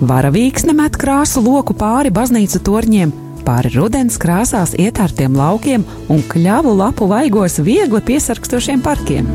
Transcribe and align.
Varavīksne 0.00 0.72
met 0.72 0.94
krāsu 0.96 1.42
loku 1.44 1.74
pāri 1.76 2.08
baznīcu 2.08 2.62
torņiem, 2.64 3.10
pāri 3.44 3.68
rudens 3.74 4.14
krāsās 4.20 4.72
ietārtiem 4.72 5.34
laukiem 5.36 5.84
un 6.08 6.22
kļavu 6.24 6.72
lapu 6.78 7.04
vaigos 7.10 7.58
viegli 7.60 8.00
piesarkstošiem 8.08 8.80
parkiem. 8.80 9.28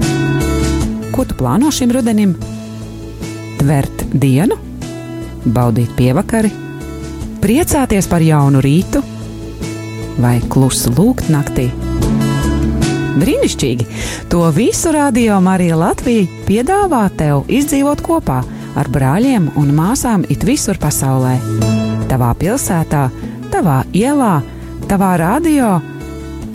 Ko 1.13 1.21
tu 1.21 1.37
plāno 1.37 1.69
šim 1.69 1.93
rudenim? 1.93 2.33
Tvert 3.59 4.07
dienu, 4.09 4.57
baudīt 5.45 5.93
pievakari, 5.99 6.49
priecāties 7.45 8.09
par 8.09 8.25
jaunu 8.25 8.65
rītu 8.65 9.03
vai 10.17 10.39
klusu 10.49 10.95
lūgt 10.97 11.29
naktī. 11.29 11.69
Brīnišķīgi! 13.21 13.85
To 14.33 14.49
visu 14.49 14.97
radio 14.97 15.37
Marija 15.45 15.77
Latvija 15.77 16.25
piedāvā 16.49 17.05
tev 17.21 17.45
izdzīvot 17.53 18.01
kopā 18.03 18.41
ar 18.75 18.89
brāļiem 18.91 19.49
un 19.59 19.71
māsām 19.75 20.25
it 20.29 20.45
visur 20.47 20.79
pasaulē. 20.81 21.35
Tavā 22.09 22.31
pilsētā, 22.39 23.07
tavā 23.53 23.81
ielā, 23.95 24.35
tavā 24.89 25.15
radio, 25.21 25.79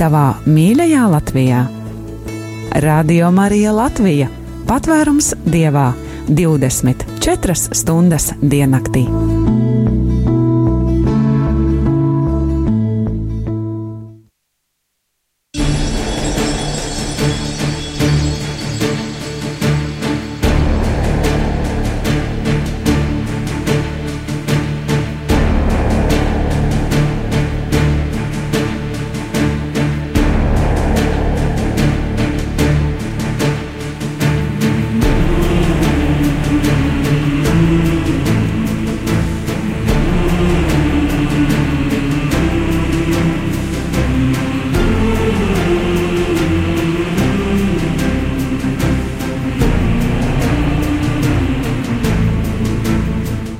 tavā 0.00 0.26
mīļajā 0.46 1.08
Latvijā. 1.16 1.64
Radio 2.84 3.32
Marija 3.34 3.72
Latvija- 3.74 4.28
patvērums 4.70 5.34
dievā 5.44 5.92
24 6.28 7.74
stundas 7.74 8.32
diennaktī. 8.40 9.08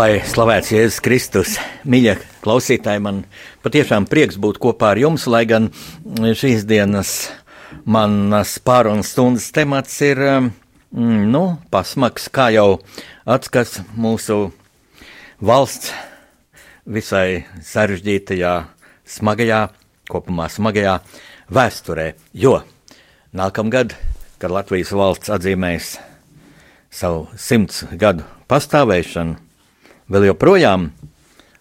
Lai 0.00 0.22
slavēts 0.24 0.70
Jēzus 0.72 1.02
Kristus, 1.04 1.56
mīļie 1.84 2.14
klausītāji, 2.40 3.02
man 3.04 3.18
patiešām 3.60 4.06
prieks 4.08 4.38
būt 4.40 4.56
kopā 4.62 4.94
ar 4.94 5.00
jums, 5.02 5.26
lai 5.28 5.42
gan 5.44 5.66
šīs 6.40 6.62
dienas 6.64 7.10
manas 7.84 8.54
pārunas 8.64 9.10
stundas 9.12 9.50
temats 9.52 9.98
ir, 10.06 10.22
mm, 10.24 11.26
nu, 11.34 11.42
pasmaks, 11.68 12.30
kā 12.32 12.46
jau 12.54 12.78
atskats 13.28 13.82
mūsu 13.92 14.38
valsts 15.36 15.92
visai 16.88 17.44
sarežģītajā, 17.60 18.54
smagajā, 19.04 19.60
kopumā 20.08 20.48
smagajā 20.48 20.96
vēsturē, 21.52 22.14
jo 22.32 22.56
nākamgad, 23.36 23.92
kad 24.40 24.56
Latvijas 24.56 24.96
valsts 24.96 25.36
atzīmēs 25.36 25.92
savu 26.88 27.28
simts 27.36 27.84
gadu 27.92 28.24
pastāvēšanu, 28.48 29.49
Vēl 30.10 30.24
joprojām 30.26 30.88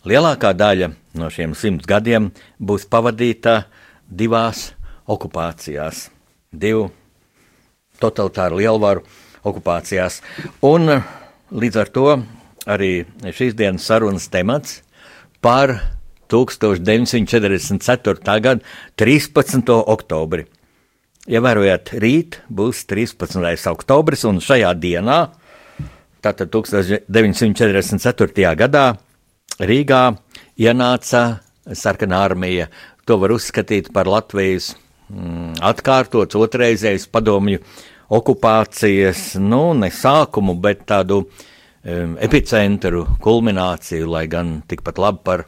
lielākā 0.10 0.56
daļa 0.58 0.88
no 1.22 1.28
šiem 1.30 1.52
simts 1.54 1.86
gadiem 1.86 2.32
būs 2.58 2.88
pavadīta 2.90 3.68
divās 4.10 4.72
okupācijās, 5.06 6.08
divu 6.50 6.88
totalitāru 8.02 8.58
lielvaru 8.58 9.04
okupācijās. 9.46 10.26
Un 10.66 10.90
līdz 11.54 11.78
ar 11.78 11.92
to 11.94 12.08
arī 12.66 13.06
šīs 13.38 13.54
dienas 13.60 13.86
sarunas 13.86 14.26
temats 14.34 14.82
par 15.46 15.76
1944. 16.34 18.42
gada 18.42 18.66
13. 18.98 19.62
oktobri. 19.94 20.50
Ievērojot, 21.30 21.94
rīt 22.02 22.42
būs 22.50 22.82
13. 22.90 23.70
oktobris, 23.70 24.26
un 24.26 24.42
šajā 24.42 24.74
dienā 24.82 25.20
Tātad 26.20 26.52
1944. 26.52 28.56
gadā 28.60 28.86
Rīgā 29.60 30.04
ienāca 30.60 31.40
sarkanā 31.76 32.24
armija. 32.28 32.68
To 33.08 33.18
var 33.22 33.34
uzskatīt 33.36 33.92
par 33.96 34.08
Latvijas 34.08 34.74
mm, 35.10 35.60
atkārtots 35.66 36.38
otrreizējs 36.38 37.08
padomju 37.12 37.62
okupācijas, 38.10 39.36
nu, 39.42 39.74
ne 39.78 39.92
sākumu, 39.94 40.56
bet 40.62 40.86
tādu 40.90 41.24
um, 41.24 42.16
epicentru, 42.22 43.06
kulmināciju, 43.24 44.10
lai 44.10 44.26
gan 44.32 44.60
tikpat 44.68 45.02
labi 45.02 45.26
par 45.26 45.46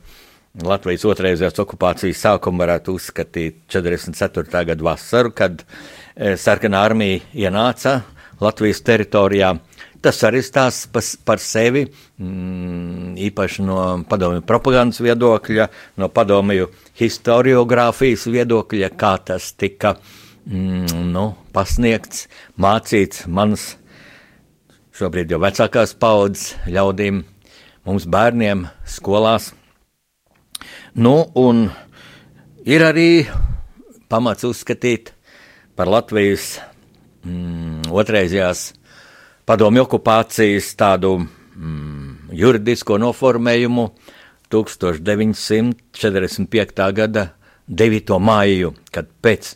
Latvijas 0.68 1.06
otrreizējās 1.08 1.62
okupācijas 1.64 2.26
sākumu 2.26 2.60
varētu 2.60 2.98
uzskatīt 2.98 3.62
44. 3.72 4.66
gada 4.68 4.84
vasaru, 4.84 5.32
kad 5.32 5.62
e, 5.64 6.34
sarkanā 6.36 6.82
armija 6.84 7.22
ienāca 7.48 8.02
Latvijas 8.44 8.84
teritorijā. 8.84 9.54
Tas 10.02 10.18
arī 10.26 10.40
stāsta 10.42 11.02
par 11.26 11.42
sevi, 11.42 11.84
mm, 12.18 13.14
īpaši 13.30 13.66
no 13.68 13.76
padomju 14.10 14.42
propagandas 14.50 15.02
viedokļa, 15.06 15.68
no 16.02 16.10
padomju 16.10 16.72
historiografijas 16.98 18.26
viedokļa, 18.34 18.90
kā 18.98 19.14
tas 19.30 19.52
tika 19.54 19.94
mm, 20.50 21.06
nu, 21.14 21.28
pasniegts, 21.54 22.26
mācīts 22.58 23.28
manas 23.30 23.76
šobrīd 24.98 25.32
jau 25.32 25.40
vecākās 25.42 25.94
paudzes 26.02 26.56
ļaudīm, 26.66 27.22
mums 27.86 28.10
bērniem 28.10 28.66
skolās. 28.90 29.52
Nu, 30.98 31.30
un 31.38 31.70
ir 32.66 32.84
arī 32.90 33.10
pamats 34.12 34.46
uzskatīt 34.50 35.14
par 35.78 35.90
Latvijas 35.90 36.58
mm, 37.24 37.90
otrreizējās 37.94 38.72
padomju 39.46 39.82
okupācijas 39.86 40.76
tādu 40.80 41.18
mm, 41.22 42.16
juridisko 42.36 42.98
noformējumu 43.02 43.86
1945. 44.52 46.94
gada 46.94 47.30
9. 47.72 48.20
maiju, 48.20 48.74
kad 48.92 49.06
pēc 49.24 49.56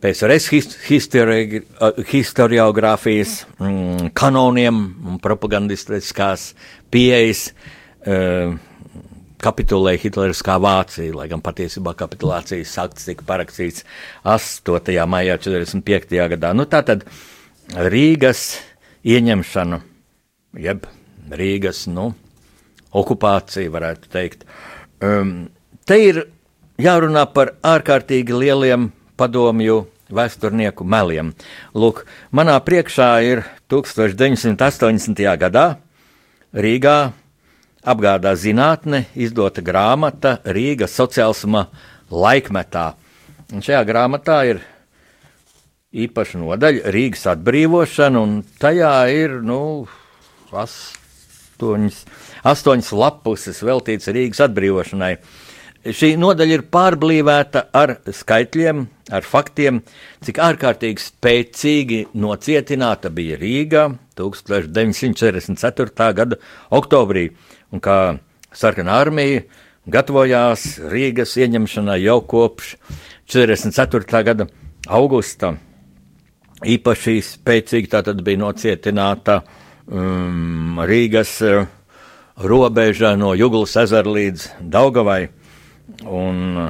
PSRS 0.00 0.48
histori 0.88 1.60
historiografijas 2.08 3.44
mm, 3.58 4.08
kanoniem 4.16 4.76
un 5.04 5.18
propagandistiskās 5.20 6.54
pieejas 6.90 7.52
uh, 8.08 8.56
kapitulēja 9.40 10.00
Hitleriskā 10.04 10.56
Vācija, 10.60 11.12
lai 11.16 11.28
gan 11.28 11.42
patiesībā 11.44 11.92
kapitulācijas 11.98 12.72
akts 12.80 13.08
tika 13.10 13.24
parakstīts 13.28 13.84
8. 14.24 14.96
maijā 15.08 15.36
45. 15.40 16.16
gadā. 16.34 16.54
Nu, 16.56 16.64
tā 16.68 16.82
tad 16.86 17.04
Rīgas 17.70 18.69
ieņemšanu, 19.06 19.80
jeb 20.60 20.86
Rīgas 21.30 21.84
nu, 21.90 22.10
okupāciju, 22.96 23.70
varētu 23.72 24.10
teikt. 24.12 24.44
Um, 25.00 25.48
te 25.86 25.98
ir 26.02 26.24
jārunā 26.80 27.26
par 27.32 27.54
ārkārtīgi 27.62 28.34
lieliem 28.34 28.90
padomju 29.20 29.84
vēsturnieku 30.10 30.84
meliem. 30.84 31.32
Lūk, 31.74 32.02
manā 32.34 32.56
priekšā 32.64 33.10
ir 33.26 33.44
1980. 33.70 35.22
gadā 35.38 35.66
Rīgā 36.50 37.12
apgādā 37.86 38.34
zinātne 38.36 39.04
izdota 39.14 39.62
grāmata 39.62 40.38
Rīgas 40.44 40.96
sociālisma 40.98 41.68
laikmetā. 42.10 42.90
Un 43.54 43.62
šajā 43.64 43.84
grāmatā 43.86 44.42
ir 44.50 44.64
īpaša 45.90 46.38
nodaļa 46.38 46.90
Rīgas 46.94 47.24
atbrīvošana, 47.32 48.20
un 48.22 48.34
tajā 48.62 48.94
ir 49.10 49.40
nu, 49.42 49.88
astoņas, 50.54 51.96
astoņas 52.46 52.90
lapuses 52.94 53.62
veltīts 53.66 54.10
Rīgas 54.14 54.44
atbrīvošanai. 54.46 55.16
Šī 55.80 56.12
nodaļa 56.20 56.58
ir 56.58 56.62
pārblīvēta 56.70 57.62
ar 57.74 57.94
skaitļiem, 58.04 58.84
ar 59.16 59.24
faktiem, 59.26 59.80
cik 60.22 60.38
ārkārtīgi 60.44 61.02
spēcīgi 61.02 62.00
nocietināta 62.20 63.10
bija 63.10 63.38
Rīga 63.40 63.86
1944. 64.20 66.10
gada 66.20 66.38
oktobrī, 66.76 67.30
un 67.72 67.82
kā 67.82 67.96
sarkanā 68.52 69.00
armija 69.06 69.42
gatavojās 69.90 70.68
Rīgas 70.92 71.34
ieņemšanai 71.40 71.98
jau 72.04 72.20
kopš 72.28 72.76
44. 73.32 74.22
gada 74.28 74.46
augusta. 74.86 75.56
Īpaši 76.60 77.20
spēcīgi 77.24 77.88
tā 77.88 78.02
tad 78.04 78.20
bija 78.24 78.42
nocietināta 78.42 79.40
um, 79.88 80.80
Rīgas 80.84 81.38
uh, 81.46 81.64
robeža 82.36 83.14
no 83.16 83.32
Juglas 83.34 83.76
ezera 83.80 84.10
līdz 84.10 84.46
Daugavai. 84.60 85.28
Un, 86.04 86.60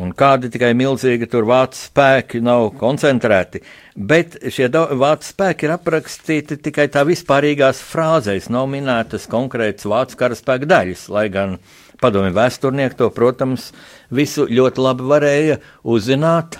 un 0.00 0.14
kādi 0.16 0.50
tikai 0.50 0.70
milzīgi 0.78 1.28
tur 1.30 1.46
vācu 1.48 1.78
spēki 1.78 2.40
nav 2.42 2.70
koncentrēti, 2.80 3.60
bet 3.94 4.38
šie 4.46 4.70
vācu 4.70 5.28
spēki 5.28 5.68
ir 5.68 5.74
aprakstīti 5.76 6.58
tikai 6.64 6.88
tā 6.92 7.04
vispārīgās 7.06 7.82
frāzēs, 7.84 8.48
nav 8.50 8.70
minētas 8.72 9.28
konkrētas 9.30 9.90
vācu 9.90 10.18
karaspēka 10.22 10.70
daļas, 10.70 11.06
lai 11.12 11.28
gan 11.34 11.58
padomju 12.00 12.32
vēsturnieki 12.38 12.98
to, 12.98 13.10
protams, 13.14 13.70
visu 14.10 14.48
ļoti 14.48 14.86
labi 14.86 15.10
varēja 15.10 15.60
uzzināt, 15.84 16.56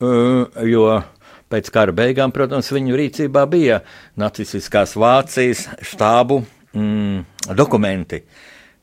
jo 0.00 0.88
pēc 1.54 1.70
kara 1.74 1.94
beigām, 1.94 2.34
protams, 2.34 2.72
viņu 2.74 2.98
rīcībā 2.98 3.46
bija 3.50 3.80
nacistiskās 4.20 4.96
Vācijas 4.98 5.68
štābu 5.94 6.42
mm, 6.74 7.54
dokumenti. 7.54 8.24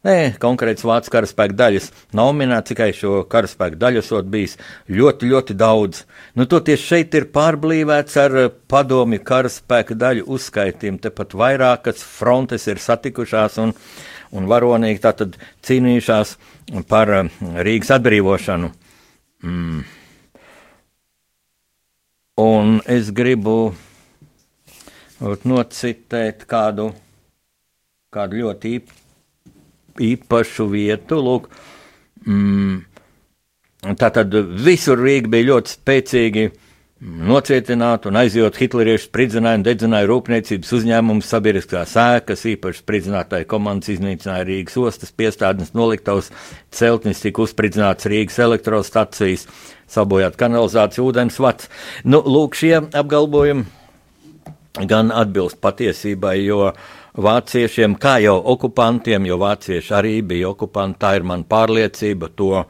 Nē, 0.01 0.31
konkrēts 0.41 0.81
vācu 0.81 1.11
karaspēka 1.13 1.53
daļas 1.59 1.91
minēts, 2.17 2.71
tikai 2.71 2.87
šo 2.97 3.19
karaspēka 3.29 3.77
daļu 3.83 4.01
esot 4.01 4.31
bijis 4.33 4.55
ļoti, 4.89 5.29
ļoti 5.29 5.53
daudz. 5.53 5.99
Nu, 6.33 6.47
toties 6.49 6.81
šeit 6.81 7.13
ir 7.13 7.27
pārblīvēts 7.29 8.17
ar 8.17 8.37
eh, 8.41 8.49
padomju 8.49 9.21
karaspēka 9.21 9.99
daļu 10.01 10.25
uzskaitiem. 10.25 10.97
Tepat 11.05 11.37
vairākas 11.37 12.01
frontes 12.01 12.65
ir 12.71 12.81
satikušās 12.81 13.61
un, 13.61 13.75
un 14.33 14.49
varonīgi 14.49 15.05
tātad 15.05 15.37
cīnījušās 15.69 16.35
par 16.89 17.17
eh, 17.19 17.33
Rīgas 17.61 17.93
atbrīvošanu. 17.99 18.73
Mm. 19.45 19.83
Un 22.41 22.79
es 22.89 23.11
gribu 23.13 23.73
nocitēt 25.21 26.47
kādu, 26.49 26.91
kādu 28.13 28.43
ļoti 28.43 28.77
īpašu 30.11 30.69
vietu. 30.71 31.19
Lūk, 31.21 31.51
mm, 32.25 32.79
Tātad 33.81 34.35
visur 34.61 34.99
Rīga 35.01 35.29
bija 35.33 35.47
ļoti 35.47 35.71
spēcīgi 35.73 36.43
nocietināta 37.01 38.11
un 38.11 38.19
aizjūt 38.21 38.59
hitleriešu 38.61 39.07
spridzinājumu, 39.07 39.65
dedzināja 39.65 40.05
rūpniecības 40.11 40.73
uzņēmumus, 40.77 41.29
sabiedriskās 41.33 41.95
ēkas, 41.97 42.43
īpaši 42.51 42.83
spridzinātāju 42.83 43.47
komandas 43.49 43.89
iznīcināja 43.95 44.45
Rīgas 44.45 44.77
ostas 44.77 45.15
piestādnes, 45.17 45.73
noliktavas 45.73 46.29
celtnis, 46.69 47.23
tika 47.25 47.41
uzspridzināts 47.41 48.05
Rīgas 48.11 48.37
elektrostacijas, 48.45 49.47
sabojāt 49.91 50.39
kanalizāciju, 50.39 51.11
ūdens 51.11 51.37
vats. 51.43 51.69
Nu, 52.03 52.23
lūk, 52.23 52.55
šie 52.57 52.77
apgalvojumi 52.87 53.67
gan 54.87 55.11
atbilst 55.11 55.59
patiesībai, 55.59 56.37
jo 56.45 56.69
uh, 56.69 56.83
vāciešiem, 57.17 57.97
kā 57.99 58.17
jau 58.23 58.37
okupantiem, 58.53 59.25
jo 59.27 59.37
vācieši 59.41 59.95
arī 59.95 60.13
bija 60.25 60.51
okupanti, 60.51 60.99
tā 61.01 61.15
ir 61.19 61.25
man 61.27 61.43
pārliecība, 61.43 62.31
to 62.35 62.63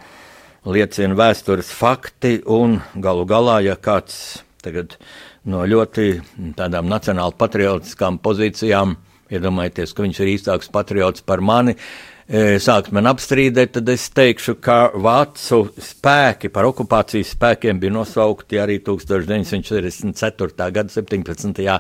liecina 0.66 1.18
vēstures 1.18 1.72
fakti, 1.74 2.40
un 2.46 2.80
galu 2.96 3.26
galā, 3.30 3.62
ja 3.66 3.76
kāds 3.78 4.42
tagad 4.62 4.98
no 5.46 5.66
ļoti 5.66 6.54
tādām 6.58 6.90
nacionāli 6.90 7.38
patriotiskām 7.38 8.20
pozīcijām, 8.22 8.96
iedomājieties, 9.32 9.94
ka 9.94 10.06
viņš 10.06 10.22
ir 10.22 10.34
īstāks 10.36 10.74
patriots 10.74 11.26
par 11.26 11.42
mani, 11.42 11.78
E, 12.21 12.21
sākt 12.32 12.94
man 12.96 13.10
apstrīdēt, 13.12 13.74
tad 13.76 13.90
es 13.92 14.06
teikšu, 14.16 14.56
ka 14.64 14.92
vācu 14.96 15.66
spēki 15.84 16.48
par 16.54 16.70
okupācijas 16.70 17.34
spēkiem 17.36 17.80
bija 17.82 17.92
nosaukti 17.92 18.60
arī 18.62 18.78
1944. 18.86 20.70
gada 20.72 20.94
17. 20.94 21.80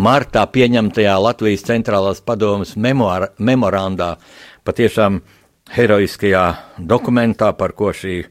martā 0.00 0.46
pieņemtajā 0.54 1.18
Latvijas 1.20 1.66
centrālās 1.68 2.24
padomas 2.24 2.76
memoāra, 2.80 3.28
memorandā, 3.38 4.14
patiešām 4.64 5.20
heroiskajā 5.76 6.44
dokumentā, 6.80 7.52
par 7.52 7.76
ko 7.76 7.92
šī 7.92 8.22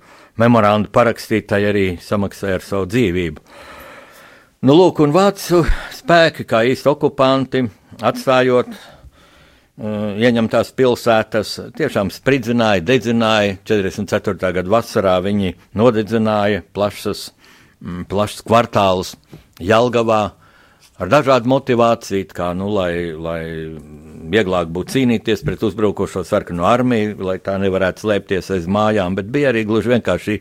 memoranda 0.42 0.90
parakstītāji 0.90 1.70
arī 1.70 1.88
samaksāja 2.02 2.58
ar 2.58 2.66
savu 2.66 2.90
dzīvību. 2.90 3.44
Nu, 4.66 4.74
lūk, 4.74 5.06
un 5.06 5.14
vācu 5.14 5.62
spēki, 5.96 6.50
kā 6.50 6.66
īsti 6.68 6.90
okupanti, 6.90 7.62
atstājot 8.02 8.74
ieņemtās 9.80 10.74
pilsētas 10.76 11.54
tiešām 11.78 12.12
spridzināja, 12.12 12.84
dedzināja. 12.84 13.58
44. 13.68 14.52
gada 14.58 14.72
vasarā 14.72 15.16
viņi 15.24 15.54
nodedzināja 15.80 16.66
plašas, 16.76 17.30
mm, 17.82 18.04
plašas 18.12 18.44
kvartālus 18.44 19.16
Jelgavā 19.60 20.22
ar 21.00 21.12
dažādu 21.12 21.48
motivāciju, 21.48 22.28
kā, 22.36 22.52
nu, 22.58 22.68
lai, 22.76 23.16
lai 23.16 23.42
vieglāk 24.30 24.68
būtu 24.76 24.98
cīnīties 24.98 25.46
pret 25.48 25.64
uzbrukošo 25.64 26.26
sarkanu 26.28 26.68
armiju, 26.68 27.16
lai 27.24 27.40
tā 27.40 27.56
nevarētu 27.62 28.04
slēpties 28.04 28.52
aiz 28.56 28.68
mājām, 28.68 29.16
bet 29.16 29.32
bija 29.32 29.54
arī 29.54 29.64
gluži 29.68 29.96
vienkārši 29.96 30.40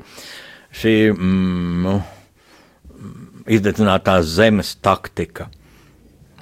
šī 0.82 0.96
mm, 1.14 1.86
nu, 1.86 1.94
izdedzinātās 3.48 4.26
zemes 4.34 4.74
taktika. 4.82 5.48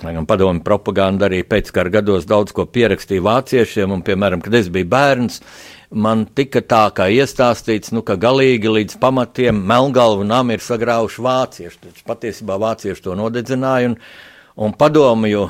Lai 0.04 0.12
gan 0.12 0.26
padomju 0.28 0.60
propaganda 0.60 1.24
arī 1.24 1.38
pēckara 1.48 1.88
gados 1.94 2.26
daudz 2.28 2.52
ko 2.52 2.66
pierakstīja 2.68 3.22
vāciešiem, 3.24 3.94
un, 3.94 4.02
piemēram, 4.04 4.42
kad 4.44 4.54
es 4.58 4.68
biju 4.72 4.90
bērns, 4.92 5.38
man 5.96 6.26
tika 6.36 6.60
tā 6.60 6.82
kā 6.92 7.06
iestāstīts, 7.14 7.94
nu, 7.96 8.02
ka 8.04 8.18
galīgi 8.20 8.74
līdz 8.74 8.98
pamatiem 9.00 9.62
Melngalvu 9.70 10.26
nam 10.28 10.52
ir 10.52 10.60
sagrauši 10.60 11.24
vācieši. 11.24 11.80
Taču 11.86 12.04
patiesībā 12.10 12.58
vācieši 12.60 13.06
to 13.06 13.16
nodedzināja, 13.16 13.94
un, 13.94 13.96
un 14.68 14.76
padomju 14.76 15.46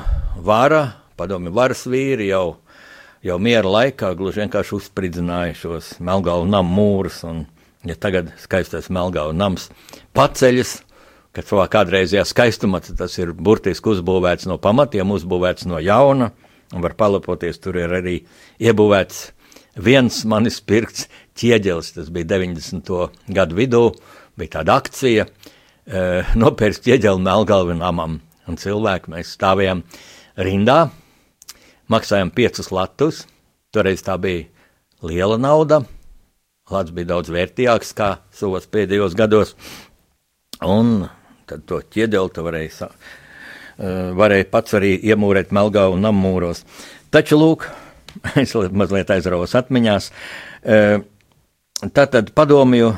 vara, 0.47 0.85
padomju 1.19 1.51
varas 1.51 1.83
vīri 1.91 2.31
jau, 2.31 2.61
jau 3.27 3.39
miera 3.43 3.67
laikā 3.67 4.13
gluži 4.15 4.45
vienkārši 4.45 4.77
uzspridzināja 4.79 5.59
šos 5.59 5.97
Melngalvu 5.99 6.47
nam 6.55 6.71
mūrus, 6.71 7.19
un, 7.27 7.43
ja 7.83 7.99
tagad 7.99 8.31
skaistais 8.39 8.87
Melngalvu 8.87 9.35
nams 9.35 9.67
paceļas, 10.15 10.77
ka 11.37 11.45
savā 11.45 11.67
kādreizajā 11.69 12.23
skaistumā 12.25 12.81
tas 12.97 13.13
ir 13.21 13.29
burtiski 13.37 13.91
uzbūvēts 13.91 14.47
no 14.49 14.57
pamatiem, 14.57 15.11
uzbūvēts 15.13 15.67
no 15.69 15.77
jauna, 15.77 16.31
un 16.73 16.81
var 16.81 16.95
palapoties, 16.97 17.59
tur 17.61 17.77
ir 17.77 17.93
arī 17.93 18.15
iebūvēts 18.57 19.19
viens 19.85 20.23
manis 20.25 20.57
pirkts 20.65 21.05
ķieģelis, 21.37 21.91
tas 21.93 22.09
bija 22.13 22.31
90. 22.33 22.89
gadu 23.37 23.57
vidū, 23.59 23.81
bija 24.37 24.55
tāda 24.57 24.79
akcija, 24.81 25.27
e, 25.27 26.01
nopērst 26.41 26.87
ķieģeli 26.87 27.21
Melgalvi 27.27 27.77
namam, 27.77 28.17
un 28.49 28.57
cilvēki 28.57 29.13
mēs 29.13 29.35
stāvējām 29.37 29.83
rindā, 30.41 30.79
maksājām 31.93 32.33
piecus 32.33 32.71
latus, 32.73 33.27
toreiz 33.69 34.01
tā 34.01 34.17
bija 34.17 34.47
liela 35.05 35.37
nauda, 35.37 35.83
lats 36.73 36.97
bija 36.97 37.13
daudz 37.13 37.29
vērtīgāks 37.29 37.93
kā 37.93 38.09
savos 38.33 38.65
pēdējos 38.73 39.13
gados, 39.19 39.53
un 40.65 41.05
tad 41.49 41.65
to 41.69 41.81
ķiedeltu 41.95 42.45
varēja, 42.45 42.87
uh, 42.87 44.13
varēja 44.17 44.49
pats 44.53 44.77
arī 44.77 44.95
iemūrēt 45.11 45.53
Melgā 45.55 45.87
un 45.93 46.05
Nammūros. 46.05 46.63
Taču, 47.13 47.39
lūk, 47.41 47.69
es 48.43 48.55
mazliet 48.71 49.13
aizraujos 49.17 49.55
atmiņās, 49.61 50.09
uh, 50.11 51.05
tātad 51.93 52.33
padomju 52.37 52.95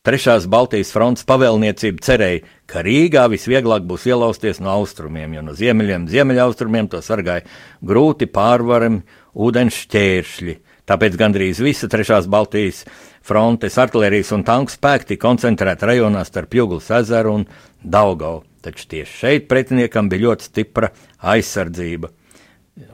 Trešās 0.00 0.46
Baltijas 0.48 0.94
fronts 0.94 1.26
pavēlniecība 1.28 2.00
cerēja, 2.00 2.44
ka 2.64 2.80
Rīgā 2.80 3.26
visvieglāk 3.28 3.84
būs 3.84 4.06
ielausties 4.08 4.56
no 4.64 4.70
austrumiem, 4.72 5.34
jo 5.36 5.42
no 5.44 5.52
ziemeļiem, 5.52 6.06
ziemeļaustrumiem 6.08 6.88
to 6.88 7.02
sargāja 7.04 7.44
grūti 7.84 8.24
pārvarami 8.32 9.02
ūdens 9.36 9.82
šķēršļi. 9.82 10.54
Tāpēc 10.88 11.18
gandrīz 11.20 11.60
visa 11.60 11.90
Trešās 11.92 12.30
Baltijas 12.32 12.80
frontes 13.28 13.76
artērijas 13.76 14.32
un 14.32 14.46
tanku 14.48 14.72
spēki 14.72 15.12
tika 15.12 15.26
koncentrēti 15.26 15.90
rajonā 15.92 16.24
starp 16.24 16.56
Juglas 16.56 16.88
ezeru 17.02 17.36
un 17.36 17.44
Daugau. 17.82 18.42
Taču 18.60 18.84
tieši 18.92 19.16
šeit 19.22 19.48
pretiniekam 19.48 20.10
bija 20.12 20.28
ļoti 20.28 20.50
stipra 20.50 20.90
aizsardzība. 21.32 22.10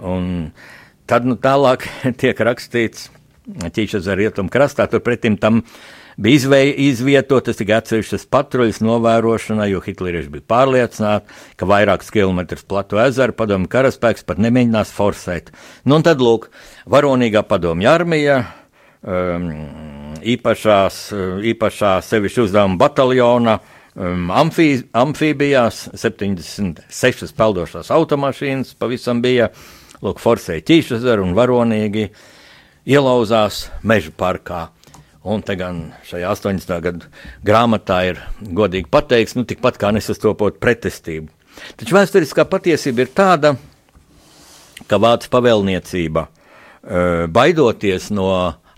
Un 0.06 0.50
tad 1.10 1.26
nu, 1.26 1.34
tālāk 1.42 1.88
tiek 2.22 2.38
rakstīts 2.38 3.10
Ķīšas 3.46 4.08
ar 4.10 4.18
rietumu 4.18 4.50
krastā, 4.50 4.88
turpretim 4.90 5.36
tam 5.38 5.60
bija 6.18 6.34
izvei, 6.40 6.70
izvietotas 6.88 7.60
tikai 7.60 7.76
atsevišķas 7.78 8.24
patruļas 8.32 8.80
novērošanai, 8.82 9.68
jo 9.70 9.82
hitlerieši 9.84 10.32
bija 10.32 10.46
pārliecināti, 10.50 11.36
ka 11.54 11.68
vairākus 11.70 12.10
kilometrus 12.10 12.66
platu 12.66 12.98
ezeru 13.04 13.36
padomju 13.38 13.70
karaspēks 13.70 14.26
pat 14.26 14.42
nemēģinās 14.42 14.90
forsēt. 14.96 15.52
Nu, 15.84 16.00
un 16.00 16.06
tad, 16.06 16.24
lūk, 16.24 16.48
varonīgā 16.90 17.44
padomju 17.46 17.90
armija, 17.92 18.40
um, 19.06 19.46
īpašās, 20.34 21.00
īpašā 21.54 21.96
sevišķu 22.02 22.48
uzdevuma 22.48 22.80
bataljona, 22.82 23.60
um, 23.96 24.30
amfī, 24.30 24.70
amfībijās, 24.96 25.86
76 25.96 27.34
peldošās 27.36 27.90
automašīnas 27.94 28.76
pavisam 28.80 29.22
bija, 29.24 29.50
lūk, 30.04 30.20
forsēja 30.22 30.64
ķīšazaru 30.68 31.26
un 31.26 31.36
varonīgi 31.36 32.10
ielauzās 32.86 33.66
meža 33.82 34.12
parkā. 34.16 34.66
Un 35.26 35.42
te 35.42 35.56
gan 35.58 35.88
šajā 36.06 36.28
80. 36.36 36.76
gadu 36.84 37.08
grāmatā 37.46 38.02
ir 38.12 38.20
godīgi 38.38 38.86
pateikts, 38.92 39.34
nu, 39.34 39.42
tikpat 39.48 39.80
kā 39.80 39.90
nesastopot 39.94 40.60
pretestību. 40.62 41.32
Taču 41.80 41.96
vēsturiskā 41.96 42.44
patiesība 42.46 43.02
ir 43.02 43.10
tāda, 43.16 43.56
ka 44.86 45.00
Vācijas 45.02 45.32
pavēlniecība, 45.32 46.26
baidoties 47.34 48.12
no 48.14 48.28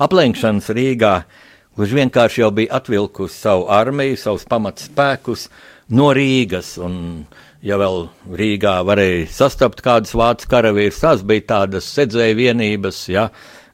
aplenkšanas 0.01 0.71
Rīgā, 0.73 1.13
gluži 1.79 2.01
vienkārši 2.03 2.43
jau 2.43 2.51
bija 2.55 2.81
atvilkusi 2.81 3.39
savu 3.39 3.69
armiju, 3.73 4.19
savus 4.21 4.47
pamatspēkus 4.51 5.47
no 5.95 6.11
Rīgas. 6.17 6.75
Un, 6.83 6.99
ja 7.65 7.79
vēl 7.81 8.09
Rīgā 8.39 8.81
varēja 8.87 9.31
sastapt 9.39 9.81
kādus 9.87 10.13
vācu 10.19 10.51
karavīrus, 10.51 11.01
tās 11.07 11.23
bija 11.27 11.47
tādas 11.55 11.89
sedzēju 11.95 12.43
vienības, 12.43 13.07
ja, 13.15 13.29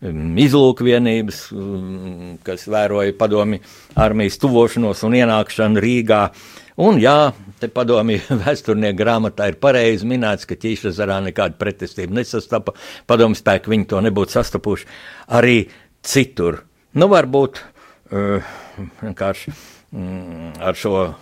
Um, 0.05 0.35
izlūkvienības, 0.37 1.39
um, 1.57 2.35
kas 2.45 2.67
vēroja 2.69 3.15
padomi 3.17 3.57
armijas 3.97 4.37
tuvošanos 4.43 5.01
un 5.07 5.15
ienākšanu 5.17 5.81
Rīgā. 5.81 6.19
Un, 6.85 6.99
jā, 7.01 7.31
te 7.63 7.71
padomju 7.73 8.19
vēsturnieku 8.43 8.99
grāmatā 8.99 9.49
ir 9.49 9.57
pareizi 9.63 10.09
minēts, 10.11 10.45
ka 10.51 10.59
ķīšazarā 10.61 11.23
nekāda 11.31 11.57
pretestība 11.57 12.19
nesastapa, 12.19 12.75
padomju 13.09 13.41
spēki 13.41 13.73
viņi 13.73 13.89
to 13.95 14.03
nebūtu 14.05 14.37
sastapuši 14.37 14.91
arī 15.41 15.57
citur. 16.05 16.61
Nu, 17.01 17.09
varbūt 17.09 17.63
vienkārši 18.11 19.53
mm, 19.53 20.51
ar 20.61 20.77
šo 20.77 21.15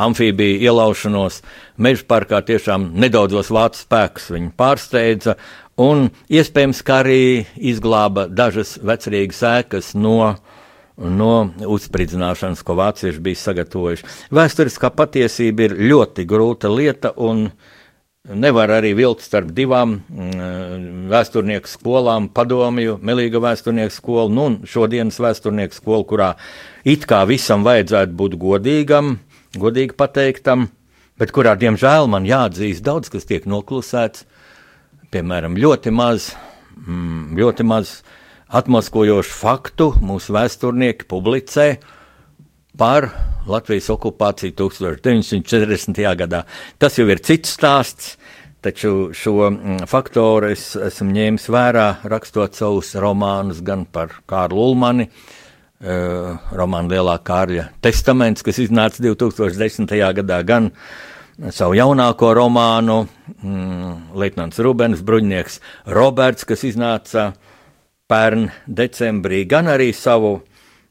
amfībiju 0.00 0.62
ielaušanos 0.64 1.42
meža 1.76 2.06
parkā 2.08 2.40
tiešām 2.46 2.92
nedaudzos 3.02 3.50
vācu 3.52 3.82
spēkus 3.82 4.30
viņi 4.32 4.52
pārsteidza, 4.56 5.36
un 5.80 6.08
iespējams, 6.32 6.82
ka 6.86 7.02
arī 7.02 7.44
izglāba 7.56 8.26
dažas 8.28 8.78
vecrīgas 8.82 9.42
ēkas 9.50 9.92
no, 9.98 10.34
no 10.96 11.34
uzspridzināšanas, 11.68 12.64
ko 12.64 12.78
vācieši 12.80 13.22
bija 13.22 13.42
sagatavojuši. 13.42 14.08
Vēsturiskā 14.32 14.92
patiesība 14.96 15.68
ir 15.68 15.78
ļoti 15.92 16.26
grūta 16.28 16.72
lieta, 16.72 17.12
un 17.16 17.50
nevar 18.22 18.70
arī 18.70 18.92
vilkt 18.94 19.24
starp 19.24 19.48
divām 19.50 19.96
mm, 19.98 21.08
vēsturnieku 21.10 21.66
skolām, 21.66 22.28
padomju, 22.30 23.00
melīga 23.02 23.40
vēsturnieku 23.42 23.94
skolu, 23.96 24.30
nu, 24.30 24.44
un 24.46 24.58
šodienas 24.68 25.18
vēsturnieku 25.22 25.74
skolu, 25.74 26.06
kurā 26.06 26.28
it 26.86 27.08
kā 27.10 27.24
visam 27.26 27.66
vajadzētu 27.66 28.14
būt 28.20 28.36
godīgam, 28.38 29.16
godīgi 29.58 29.98
pateiktam, 29.98 30.68
bet 31.18 31.34
kurā, 31.34 31.56
diemžēl, 31.58 32.06
man 32.12 32.28
jāatzīst 32.28 32.86
daudz, 32.86 33.10
kas 33.10 33.26
tiek 33.26 33.48
noklusēts, 33.50 34.22
piemēram, 35.10 35.58
ļoti 35.58 35.90
maz, 35.90 36.30
mm, 36.78 37.34
ļoti 37.42 37.66
maz 37.66 37.98
atmaskojošu 38.54 39.34
faktu 39.34 39.90
mūsu 39.98 40.36
vēsturnieki 40.38 41.10
publicē 41.10 41.72
par 42.78 43.08
Latvijas 43.46 43.90
okupāciju 43.92 44.54
1940. 44.56 46.02
gadā. 46.16 46.44
Tas 46.78 46.96
jau 46.98 47.08
ir 47.10 47.20
cits 47.24 47.52
stāsts, 47.56 48.16
taču 48.62 49.10
šo 49.16 49.50
mm, 49.50 49.86
faktoru 49.90 50.52
es 50.54 50.72
esmu 50.78 51.10
ņēmis 51.12 51.48
vērā, 51.52 51.86
rakstot 52.08 52.56
savus 52.56 52.94
romānus 52.94 53.62
gan 53.66 53.84
par 53.84 54.14
Kārlu 54.30 54.68
Ulmani, 54.70 55.08
uh, 55.08 56.36
romānu 56.54 56.94
Lielā 56.94 57.18
Kārļa 57.26 57.72
testaments, 57.82 58.44
kas 58.46 58.62
iznāca 58.62 59.02
2010. 59.02 59.90
gadā, 60.22 60.42
gan 60.46 60.70
uh, 60.70 61.50
savu 61.50 61.74
jaunāko 61.74 62.30
romānu, 62.36 63.02
mm, 63.42 64.14
Leitnants 64.14 64.62
Rubens, 64.62 65.02
bruņinieks 65.02 65.58
Roberts, 65.86 66.46
kas 66.46 66.62
iznāca 66.68 67.32
pērn 68.06 68.50
decembrī, 68.68 69.42
gan 69.48 69.70
arī 69.72 69.90
savu 69.96 70.42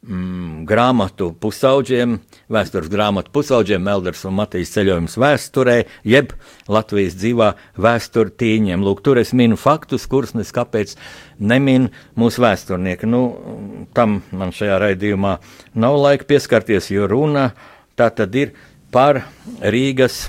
mm, 0.07 0.63
grāmatu 0.69 1.31
pusauģiem, 1.41 2.17
vēstures 2.51 2.89
grāmatu 2.91 3.31
pusauģiem, 3.35 3.83
Melders 3.85 4.23
un 4.27 4.35
Matīs 4.39 4.73
ceļojums 4.73 5.17
vēsturē, 5.21 5.77
jeb 6.07 6.33
Latvijas 6.71 7.17
dzīvā 7.19 7.51
vēsture 7.81 8.33
tīņiem. 8.41 8.83
Lūk, 8.85 9.03
tur 9.05 9.21
es 9.21 9.33
minu 9.37 9.59
faktus, 9.59 10.07
kurus 10.09 10.33
nes 10.37 10.53
kāpēc 10.55 10.95
nemin 11.39 11.89
mūsu 12.19 12.43
vēsturnieki. 12.45 13.09
Nu, 13.09 13.23
tam 13.97 14.21
man 14.31 14.53
šajā 14.55 14.81
raidījumā 14.85 15.37
nav 15.75 15.99
laika 16.01 16.29
pieskarties, 16.33 16.91
jo 16.93 17.09
runa 17.09 17.51
tā 17.99 18.09
tad 18.15 18.35
ir 18.35 18.55
par 18.91 19.23
Rīgas 19.61 20.25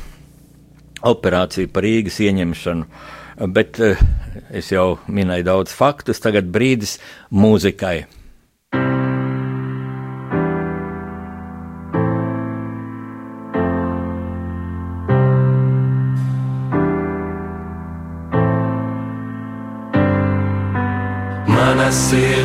operāciju, 1.03 1.73
par 1.73 1.87
Rīgas 1.87 2.21
ieņemšanu. 2.23 2.89
Bet 3.53 3.79
eh, 3.83 4.01
es 4.55 4.69
jau 4.71 5.01
minēju 5.11 5.49
daudz 5.49 5.73
faktus, 5.75 6.21
tagad 6.23 6.51
brīdis 6.53 6.99
mūzikai. 7.33 8.05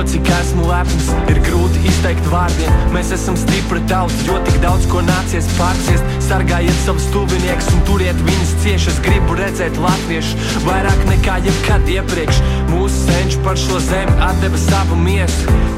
to, 0.00 0.06
cik 0.08 0.28
esmu 0.32 0.64
lepns, 0.64 1.08
ir 1.28 1.38
grūti 1.44 1.80
izteikt 1.88 2.24
vārdiem. 2.32 2.76
Mēs 2.94 3.10
esam 3.12 3.36
stipri 3.36 3.80
tauts, 3.90 4.16
jo 4.24 4.38
tik 4.46 4.56
daudz 4.62 4.86
ko 4.88 5.02
nācies 5.04 5.48
pārciest. 5.58 6.06
Sargājiet 6.24 6.78
savus 6.84 7.08
tuviniekus 7.12 7.68
un 7.74 7.84
turiet 7.88 8.22
viņus 8.24 8.54
cieši. 8.64 8.92
Es 8.94 9.00
gribu 9.04 9.36
redzēt 9.40 9.76
latviešus 9.82 10.62
vairāk 10.64 11.04
nekā 11.10 11.40
jebkad 11.44 11.92
iepriekš. 11.98 12.40
Mūsu 12.72 13.10
senči 13.10 13.42
par 13.44 13.60
šo 13.60 13.82
zemi 13.90 14.16
atdeva 14.30 14.64
savu 14.68 14.96
miesu. 15.04 15.60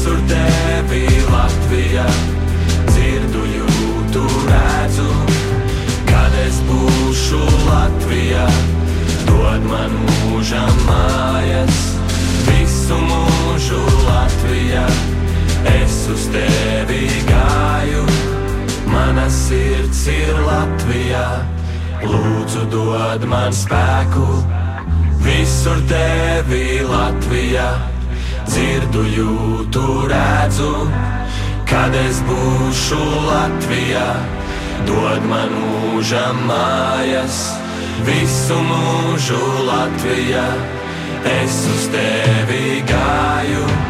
visur 0.00 0.16
tevi 0.28 1.06
Latvija 1.32 2.06
Dzirdu, 2.88 3.42
jūtu, 3.56 4.22
redzu 4.48 5.08
Kad 6.08 6.36
es 6.46 6.60
būšu 6.64 7.40
Latvija 7.66 8.46
Dod 9.28 9.66
man 9.68 9.92
mūža 10.06 10.64
mājas 10.86 11.82
Visu 12.48 12.96
mūžu 12.96 13.82
Latvija 14.06 14.86
Es 15.68 16.00
uz 16.08 16.26
tevi 16.32 17.04
gāju 17.28 18.08
Mana 18.88 19.28
sirds 19.28 20.06
ir 20.08 20.32
Latvija 20.48 21.28
Lūdzu 22.08 22.66
dod 22.72 23.28
man 23.28 23.52
spēku 23.52 24.26
Visur 25.20 25.84
tevi 25.92 26.80
Latvija 26.88 27.99
dzirdu, 28.50 29.04
jūtu, 29.14 29.84
redzu, 30.10 30.72
kad 31.70 31.94
es 31.94 32.18
būšu 32.26 33.00
Latvijā. 33.28 34.08
Dod 34.88 35.26
man 35.30 35.52
mūža 35.54 36.24
mājas, 36.48 37.38
visu 38.08 38.58
mūžu 38.70 39.40
Latvijā, 39.68 40.48
es 41.36 41.62
uz 41.74 41.86
tevi 41.94 42.80
gāju. 42.90 43.89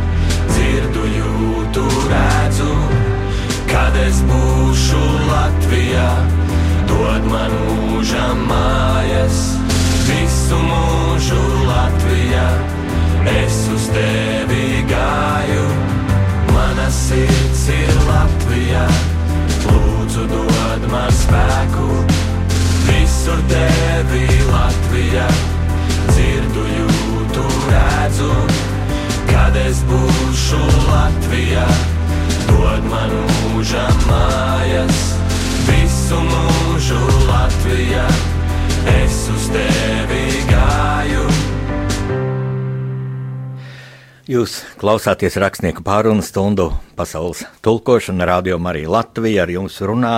dzirdu, 0.51 1.05
jūtu, 1.17 1.85
redzu, 2.11 2.73
kad 3.71 3.97
es 4.05 4.21
būšu 4.29 5.01
Latvijā. 5.29 6.11
Dod 6.91 7.27
man 7.31 7.55
mūža 7.67 8.27
mājas, 8.45 9.41
visu 10.09 10.59
mūžu 10.67 11.60
Jūs 44.31 44.61
klausāties 44.79 45.33
rakstnieku 45.41 45.81
pārunu 45.83 46.23
stundu 46.23 46.69
pasaules 46.95 47.41
tulkošana, 47.65 48.23
radio 48.29 48.55
arī 48.69 48.85
Latvija 48.87 49.41
ar 49.43 49.49
jums 49.51 49.75
runā 49.83 50.11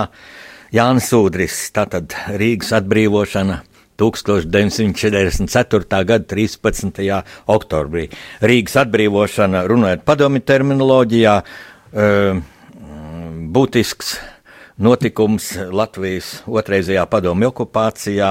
Jānis 0.70 1.08
Udris, 1.16 1.56
tātad 1.74 2.14
Rīgas 2.38 2.70
atbrīvošana 2.78 3.56
1944. 3.98 5.98
gada 6.06 6.22
13. 6.30 7.02
oktobrī. 7.56 8.06
Rīgas 8.38 8.78
atbrīvošana, 8.84 9.64
runājot 9.66 10.06
padomi 10.06 10.38
terminoloģijā, 10.46 11.34
būtisks 13.58 14.14
notikums 14.78 15.58
Latvijas 15.74 16.36
otrreizējā 16.46 17.02
padomi 17.10 17.50
okupācijā 17.50 18.30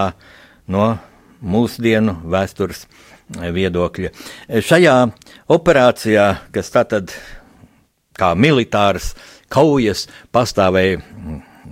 no 0.72 0.94
mūsdienu 1.44 2.22
vēstures 2.24 2.88
viedokļa. 3.34 4.10
Šajā 4.64 4.96
operācijā, 5.52 6.28
kas 6.54 6.72
tātad 6.74 7.14
kā 8.18 8.34
militārs 8.38 9.14
kaujas 9.54 10.08
pastāvēja 10.34 11.02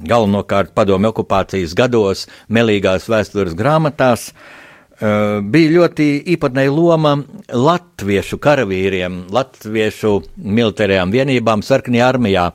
galvenokārt 0.07 0.73
padomju 0.75 1.12
okupācijas 1.12 1.75
gados, 1.77 2.25
melīgās 2.49 3.07
vēstures 3.12 3.55
grāmatās, 3.57 4.31
uh, 4.31 5.41
bija 5.43 5.75
ļoti 5.77 6.07
īpatnēja 6.36 6.73
loma 6.73 7.15
latviešu 7.51 8.39
karavīriem, 8.41 9.25
latviešu 9.34 10.15
militārajām 10.38 11.13
vienībām 11.13 11.65
sarkanajā 11.65 12.10
armijā. 12.15 12.49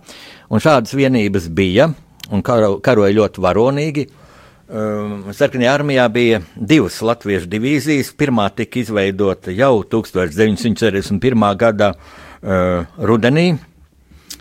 Un 0.50 0.62
šādas 0.62 0.94
vienības 0.94 1.48
bija 1.50 1.90
un 2.30 2.42
karo, 2.46 2.76
karoja 2.82 3.14
ļoti 3.14 3.42
varonīgi. 3.42 4.06
Um, 4.66 5.28
sarkanajā 5.30 5.72
armijā 5.78 6.04
bija 6.10 6.40
divas 6.58 6.96
latviešu 7.06 7.46
divīzijas. 7.46 8.08
Pirmā 8.18 8.48
tika 8.50 8.80
izveidota 8.80 9.52
jau 9.54 9.84
1941. 9.86 11.44
gada 11.54 11.92
uh, 11.94 12.82
rudenī. 12.98 13.52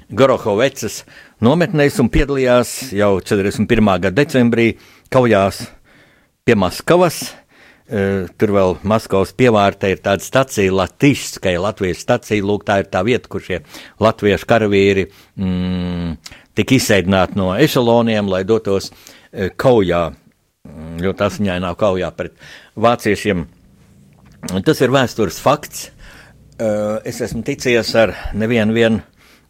Gorohovecas 0.10 1.04
nometnēs 1.46 2.00
un 2.02 2.10
piedalījās 2.10 2.72
jau 2.98 3.20
41. 3.22 3.92
gada 4.02 4.14
decembrī 4.18 4.72
kaujās 5.14 5.68
pie 6.42 6.56
Maskavas. 6.58 7.28
Uh, 7.86 8.26
tur 8.42 8.56
vēl 8.56 8.74
Maskavas 8.82 9.30
pievārtē 9.38 9.92
ir 9.94 10.02
tāda 10.02 10.26
stacija, 10.26 10.74
Latvijas 10.74 11.36
Latvijas 11.62 12.02
stacija. 12.02 12.42
Lūk, 12.42 12.66
tā 12.66 12.80
ir 12.82 12.90
tā 12.90 13.04
vieta, 13.06 13.30
kur 13.30 13.46
šie 13.46 13.62
latviešu 14.02 14.50
karavīri 14.50 15.06
mm, 15.38 16.18
tika 16.58 16.80
izsēdināti 16.80 17.38
no 17.38 17.52
ešaloniem, 17.62 18.26
lai 18.34 18.42
dotos 18.42 18.90
uh, 18.90 19.06
kaujā, 19.58 20.04
mm, 20.12 20.96
ļoti 21.06 21.28
asiņainā 21.30 21.74
kaujā 21.80 22.12
pret 22.16 22.38
vāciešiem. 22.76 23.46
Tas 24.66 24.82
ir 24.82 24.94
vēstures 24.94 25.42
fakts. 25.42 25.90
Uh, 26.56 27.02
es 27.04 27.20
esmu 27.20 27.42
ticies 27.44 27.90
ar 28.00 28.14
nevienu 28.38 28.76
vienu 28.78 29.02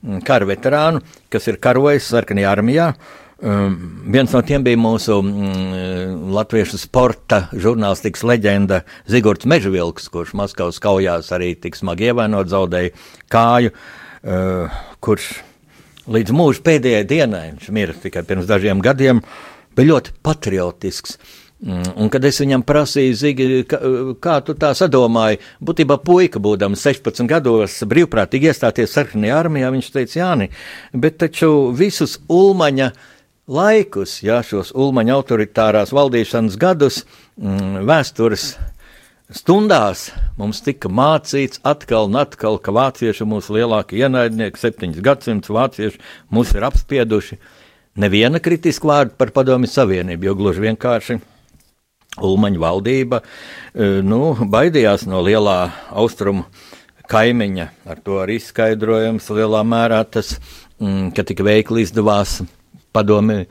Mm, 0.06 0.21
kara 0.26 0.45
veterānu, 0.45 1.02
kas 1.34 1.48
ir 1.50 1.58
karojis 1.62 2.06
sarkanajā 2.12 2.50
armijā. 2.52 2.89
Um, 3.45 3.74
viens 4.13 4.32
no 4.32 4.39
tiem 4.45 4.63
bija 4.63 4.78
mūsu 4.80 5.17
mm, 5.19 6.30
latviešu 6.36 6.78
sporta 6.80 7.41
žurnālistikas 7.52 8.24
leģenda 8.24 8.84
Zigorts 9.12 9.48
Mežvilks, 9.50 10.08
kurš 10.13 10.36
Maskavas 10.38 10.80
kaujās 10.84 11.34
arī 11.36 11.52
tik 11.60 11.76
smagi 11.76 12.12
ievainot, 12.12 12.48
zaudēja 12.54 12.93
kāju, 13.34 13.74
uh, 13.74 14.78
kurš 15.04 15.32
līdz 16.15 16.38
mūža 16.38 16.63
pēdējai 16.69 17.10
dienai, 17.10 17.43
viņš 17.58 17.74
mira 17.76 17.98
tikai 18.06 18.24
pirms 18.30 18.48
dažiem 18.48 18.84
gadiem, 18.86 19.24
bija 19.75 19.93
ļoti 19.93 20.15
patriotisks. 20.25 21.17
Mm, 21.65 21.93
un, 22.03 22.09
kad 22.11 22.25
es 22.27 22.38
viņam 22.41 22.65
prasīju, 22.67 23.15
Zigi, 23.15 23.45
kā, 23.69 23.79
kā 24.21 24.35
tu 24.45 24.53
tā 24.59 24.73
sadomāji, 24.75 25.39
būtībā 25.63 25.95
puika, 26.03 26.41
būdams 26.43 26.83
16 26.83 27.29
gados, 27.31 27.77
brīvprātīgi 27.88 28.51
iestāties 28.51 28.91
sarkanajā 28.91 29.38
armijā, 29.39 29.71
viņš 29.73 29.89
teica, 29.95 30.17
Jāni, 30.19 30.49
bet 30.91 31.17
taču 31.23 31.71
visus 31.73 32.19
Ulmaņa 32.27 32.91
laikus, 33.47 34.19
jā, 34.25 34.41
šos 34.43 34.73
Ulmaņa 34.75 35.15
autoritārās 35.15 35.95
valdīšanas 35.95 36.59
gadus, 36.59 37.03
mm, 37.39 37.85
vēstures 37.88 38.51
stundās 39.33 40.09
mums 40.38 40.59
tika 40.65 40.91
mācīts 40.91 41.63
atkal 41.65 42.11
un 42.11 42.19
atkal, 42.19 42.59
ka 42.59 42.73
vācieši 42.75 43.23
ir 43.23 43.29
mūsu 43.31 43.55
lielākie 43.57 44.03
ienaidnieki, 44.03 44.59
septiņus 44.59 45.05
gadsimtus 45.05 45.55
vācieši 45.55 46.01
mūs 46.35 46.53
ir 46.53 46.67
apspieduši. 46.67 47.39
Neviena 47.95 48.41
kritiska 48.43 48.89
vārda 48.89 49.15
par 49.15 49.29
padomju 49.31 49.69
savienību, 49.71 50.27
jo 50.27 50.36
gluži 50.36 50.65
vienkārši 50.65 51.15
Ulmaņa 52.15 52.60
valdība 52.60 53.21
e, 53.21 54.01
nu, 54.03 54.34
baidījās 54.51 55.05
no 55.08 55.21
lielā 55.23 55.58
austrumu 55.95 56.43
kaimiņa. 57.12 57.69
Ar 57.88 58.01
to 58.03 58.19
arī 58.23 58.36
izskaidrojams 58.39 59.29
lielā 59.36 59.63
mērā 59.67 60.01
tas, 60.12 60.34
mm, 60.79 61.13
ka 61.15 61.23
tik 61.27 61.43
veikli 61.47 61.86
izdevās 61.88 62.41
padomi 62.95 63.45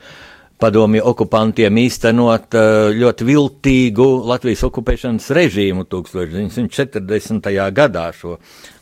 padomju 0.65 1.03
okupantiem 1.05 1.77
īstenot 1.77 2.55
eh, 2.57 2.95
ļoti 2.97 3.25
viltīgu 3.27 4.05
Latvijas 4.25 4.63
okupēšanas 4.65 5.27
režīmu 5.37 5.85
1940. 5.91 7.49
gadā, 7.75 8.05
šo 8.15 8.39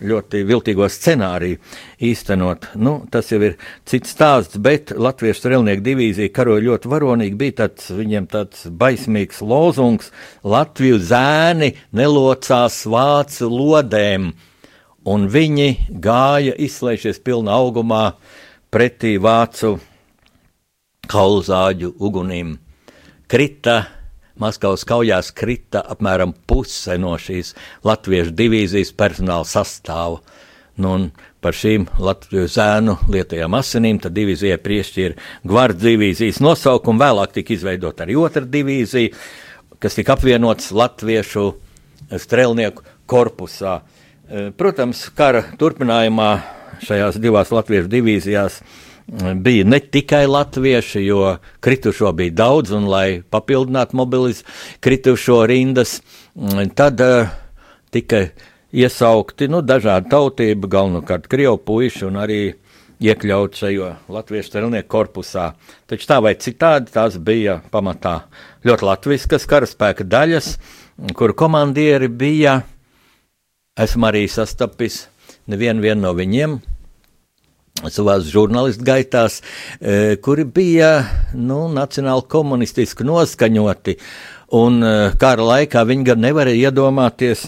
ļoti 0.07 0.45
viltīgo 0.47 0.87
scenāriju 0.87 1.59
īstenot. 2.07 2.69
Nu, 2.79 2.95
tas 3.11 3.33
jau 3.33 3.41
ir 3.43 3.57
cits 3.89 4.15
stāsts, 4.15 4.61
bet 4.63 4.95
Latviešu 4.95 5.41
strelnieku 5.41 5.83
divīzija 5.83 6.31
karoja 6.31 6.63
ļoti 6.69 6.91
varonīgi, 6.93 7.39
bija 7.41 7.59
tāds, 7.65 7.91
viņiem 7.91 8.31
tāds 8.31 8.63
baismīgs 8.71 9.43
lozungs- 9.43 10.13
Latviju 10.55 11.01
zēni 11.03 11.73
nelocās 11.91 12.85
vācu 12.87 13.51
lodēm, 13.51 14.31
un 15.03 15.27
viņi 15.27 15.89
gāja 15.99 16.55
izslēgšies 16.55 17.19
pilna 17.19 17.59
augumā 17.59 18.13
pretī 18.71 19.17
vācu 19.19 19.79
kaulzāģu 21.11 21.93
ugunīm. 21.99 22.57
Krita, 23.31 23.83
Maskavas 24.39 24.81
kaujās 24.89 25.29
krita 25.35 25.83
apmēram 25.93 26.31
puse 26.49 26.95
no 26.97 27.13
šīs 27.21 27.51
latviešu 27.85 28.33
divīzijas 28.33 28.89
personāla 28.97 29.45
sastāva. 29.45 30.23
Nu, 30.81 30.95
un 30.97 31.03
par 31.43 31.53
šīm 31.53 31.85
Latvijas 32.01 32.55
zēnu 32.55 32.95
lietajām 33.13 33.53
asinīm 33.59 33.99
divīzijai 34.01 34.57
piešķīra 34.63 35.27
gvards 35.45 35.83
divīzijas 35.83 36.39
nosaukumu, 36.41 37.03
vēlāk 37.03 37.35
tika 37.35 37.53
izveidota 37.53 38.07
arī 38.07 38.17
otra 38.17 38.41
divīzija, 38.41 39.13
kas 39.77 39.99
tika 39.99 40.15
apvienots 40.15 40.71
latviešu 40.73 41.45
strelnieku 42.23 42.81
korpusā. 43.05 43.75
E, 43.83 44.49
protams, 44.57 45.05
kara 45.13 45.43
turpinājumā 45.61 46.31
šajās 46.81 47.21
divās 47.21 47.53
latviešu 47.53 47.91
divīzijās 47.91 48.63
bija 49.07 49.65
ne 49.65 49.79
tikai 49.79 50.25
latvieši, 50.27 51.03
jo 51.05 51.35
kritušo 51.59 52.11
bija 52.17 52.31
daudz, 52.43 52.71
un 52.71 52.87
lai 52.89 53.21
papildinātu 53.21 53.97
mobilizāciju 53.99 54.79
kritušo 54.83 55.43
rindas, 55.49 56.01
tad 56.75 57.01
uh, 57.01 57.31
tika 57.91 58.25
iesaukti 58.73 59.47
nu, 59.51 59.61
dažādi 59.61 60.09
tautību, 60.11 60.69
galvenokārt 60.71 61.27
krievu 61.31 61.59
puiši 61.61 62.07
un 62.09 62.19
arī 62.23 62.41
iekļaut 63.03 63.57
šajā 63.59 63.89
latviešu 64.13 64.49
strelnieku 64.49 64.89
korpusā. 64.89 65.51
Taču 65.89 66.07
tā 66.09 66.19
vai 66.23 66.33
citādi 66.39 66.93
tās 66.93 67.17
bija 67.19 67.59
pamatā 67.73 68.21
ļoti 68.65 68.87
latviskas 68.87 69.47
karaspēka 69.49 70.07
daļas, 70.07 70.53
kuru 71.17 71.35
komandieri 71.37 72.07
bija, 72.07 72.61
esmu 73.79 74.07
arī 74.09 74.27
sastapis 74.31 75.03
nevienu 75.49 75.99
no 75.99 76.13
viņiem, 76.15 76.61
savās 77.91 78.27
žurnālistu 78.31 78.85
gaitās, 78.87 79.41
e, 79.79 80.15
kuri 80.23 80.45
bija 80.45 80.93
nu, 81.33 81.65
nacionāli 81.73 82.27
komunistiski 82.29 83.05
noskaņoti. 83.07 83.97
Un 84.59 84.83
e, 84.83 84.93
kara 85.19 85.47
laikā 85.49 85.83
viņi 85.89 86.07
gan 86.11 86.23
nevarēja 86.23 86.69
iedomāties, 86.69 87.47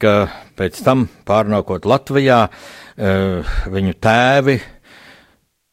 ka 0.00 0.28
pēc 0.58 0.82
tam 0.86 1.06
pārnākot 1.28 1.86
Latvijā, 1.86 2.46
e, 2.48 3.14
viņu 3.70 3.94
tēvi, 4.02 4.58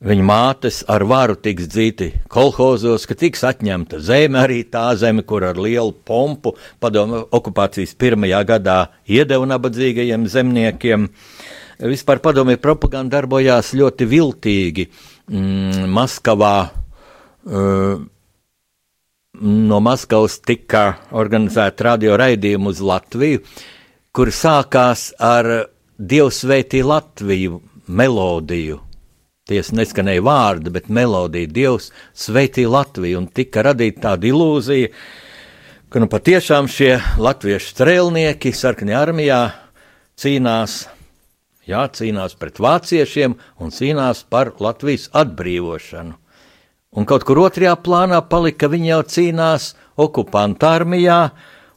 viņa 0.06 0.26
mātes 0.28 0.84
ar 0.92 1.06
varu 1.08 1.38
tiks 1.42 1.70
dzīti 1.72 2.12
kolhozos, 2.30 3.08
ka 3.10 3.18
tiks 3.18 3.46
atņemta 3.48 4.02
zeme, 4.04 4.42
arī 4.44 4.62
tā 4.70 4.90
zeme, 5.00 5.24
kur 5.26 5.48
ar 5.48 5.58
lielu 5.58 5.96
pompu 6.06 6.54
padomu 6.84 7.24
okupācijas 7.34 7.96
pirmajā 7.98 8.44
gadā 8.46 8.80
iedeva 9.08 9.48
nabadzīgajiem 9.56 10.28
zemniekiem. 10.30 11.08
Uh, 11.10 11.62
vispār 11.80 12.22
padomju 12.24 12.58
propaganda 12.62 13.18
darbojās 13.20 13.74
ļoti 13.76 14.08
viltīgi. 14.10 14.88
Mm, 15.32 15.88
Maskavā 15.96 16.56
uh, 16.70 18.04
no 19.42 19.80
Maskavas 19.84 20.40
tika 20.46 20.86
organizēta 21.16 21.90
radio 21.90 22.18
raidījuma 22.20 22.72
uz 22.72 22.82
Latviju, 22.84 23.44
kur 24.16 24.32
sākās 24.32 25.10
ar 25.20 25.70
Dievsvētī 25.96 26.84
Latviju 26.84 27.62
melodiju. 27.88 28.82
Ties 29.46 29.70
neskanēja 29.78 30.24
vārdi, 30.26 30.72
bet 30.74 30.90
melodija 30.90 31.52
Dievs 31.54 31.92
sveitī 32.18 32.66
Latviju 32.66 33.20
un 33.22 33.28
tika 33.30 33.62
radīta 33.68 34.08
tāda 34.08 34.28
ilūzija, 34.32 34.90
ka 35.90 36.02
nu 36.02 36.10
patiešām 36.12 36.68
šie 36.72 36.98
latviešu 37.22 37.70
strēlnieki 37.76 38.52
sarkanajā 38.58 39.04
armijā 39.06 39.40
cīnās 40.20 40.82
jā, 41.70 41.86
cīnās 41.90 42.38
pret 42.40 42.62
vāciešiem 42.62 43.36
un 43.62 43.74
cīnās 43.74 44.24
par 44.30 44.54
Latvijas 44.62 45.10
atbrīvošanu. 45.14 46.16
Un 46.96 47.08
kaut 47.08 47.26
kur 47.28 47.42
otrajā 47.44 47.74
plānā 47.84 48.22
palika, 48.30 48.66
ka 48.66 48.72
viņi 48.72 48.92
jau 48.94 49.02
cīnās 49.12 49.74
okupantu 50.00 50.70
armijā, 50.70 51.20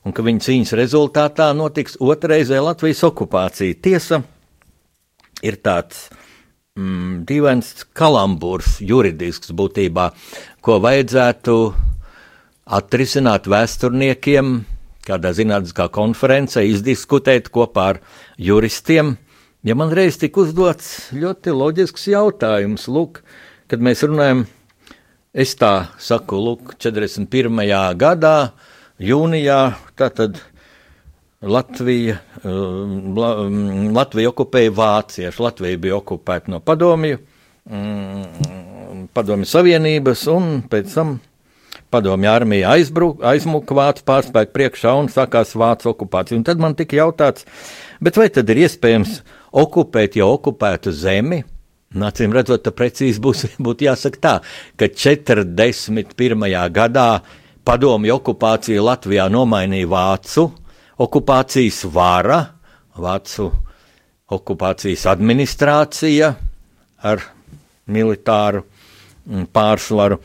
un 0.06 0.14
ka 0.14 0.22
viņa 0.22 0.44
cīņas 0.46 0.74
rezultātā 0.78 1.50
notiks 1.58 1.98
otrreizē 1.98 2.60
Latvijas 2.62 3.02
okupācija. 3.08 3.80
Tiesa 3.82 4.22
ir 5.42 5.58
tāds 5.64 6.06
mm, 6.78 7.24
dīvains 7.26 7.72
kalambūrs, 7.98 8.78
juridisks 8.86 9.50
būtībā, 9.58 10.12
ko 10.62 10.78
vajadzētu 10.86 11.58
atrisināt 12.78 13.48
vēsturniekiem, 13.50 14.58
kādā 15.08 15.32
zinātniskā 15.34 15.88
konferencē, 15.90 16.62
izdiskutēt 16.68 17.50
kopā 17.50 17.90
ar 17.94 18.00
juristiem 18.38 19.16
Ja 19.68 19.74
man 19.76 19.90
reiz 19.92 20.16
tika 20.16 20.40
uzdots 20.40 21.10
ļoti 21.12 21.52
loģisks 21.52 22.06
jautājums, 22.08 22.86
lūk, 22.88 23.18
kad 23.68 23.82
mēs 23.84 24.00
runājam, 24.06 24.46
es 25.36 25.50
tā 25.60 25.90
saku, 26.00 26.38
lūk, 26.40 26.70
41. 26.80 27.58
gadā, 28.00 28.54
jūnijā, 28.96 29.58
tātad 29.98 30.38
Latvija, 31.44 32.16
um, 32.48 32.94
um, 33.12 33.58
Latvija 33.92 34.30
okupēja 34.32 34.72
vācieši, 34.78 35.42
Latvija 35.44 35.82
bija 35.82 35.98
okupēta 35.98 36.54
no 36.54 36.62
padomju, 36.64 37.18
mm, 37.68 39.08
padomju 39.12 39.50
savienības, 39.52 40.22
un 40.32 40.62
pēc 40.70 40.94
tam 40.94 41.18
padomju 41.92 42.30
armija 42.32 42.72
aizmuka 42.72 43.76
vācu 43.76 44.06
pārspēku 44.08 44.56
priekšā 44.56 44.96
un 44.96 45.12
sākās 45.12 45.52
vācu 45.60 45.92
okupācija. 45.92 46.40
Un 46.40 46.48
tad 46.48 46.64
man 46.64 46.78
tika 46.78 47.02
jautāts, 47.02 47.44
bet 48.00 48.16
vai 48.16 48.30
tad 48.32 48.48
ir 48.48 48.64
iespējams 48.64 49.20
okupēt 49.52 50.18
jau 50.18 50.32
okupētu 50.36 50.92
zemi. 50.92 51.42
Nācīm 51.98 52.34
redzot, 52.36 52.62
tā 52.66 52.72
precīzi 52.76 53.20
būs, 53.22 53.46
būtu 53.64 53.88
jāsaka 53.88 54.20
tā, 54.20 54.34
ka 54.76 54.88
41. 54.92 56.48
gadā 56.74 57.10
padomju 57.64 58.18
okupācija 58.18 58.82
Latvijā 58.84 59.28
nomainīja 59.32 59.88
vācu 59.88 60.48
okupācijas 60.98 61.84
vara, 61.92 62.42
vācu 62.98 63.48
okupācijas 64.34 65.06
administrācija 65.08 66.32
ar 67.08 67.24
militāru 67.88 68.64
mm, 68.64 69.48
pārsvaru, 69.54 70.18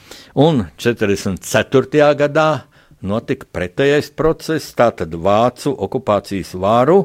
un 0.43 0.65
44. 0.75 2.09
gadā 2.19 2.47
notika 3.03 3.47
pretējais 3.51 4.09
process, 4.15 4.73
tātad 4.75 5.15
vācu 5.15 5.71
okupācijas 5.85 6.53
varu 6.59 7.03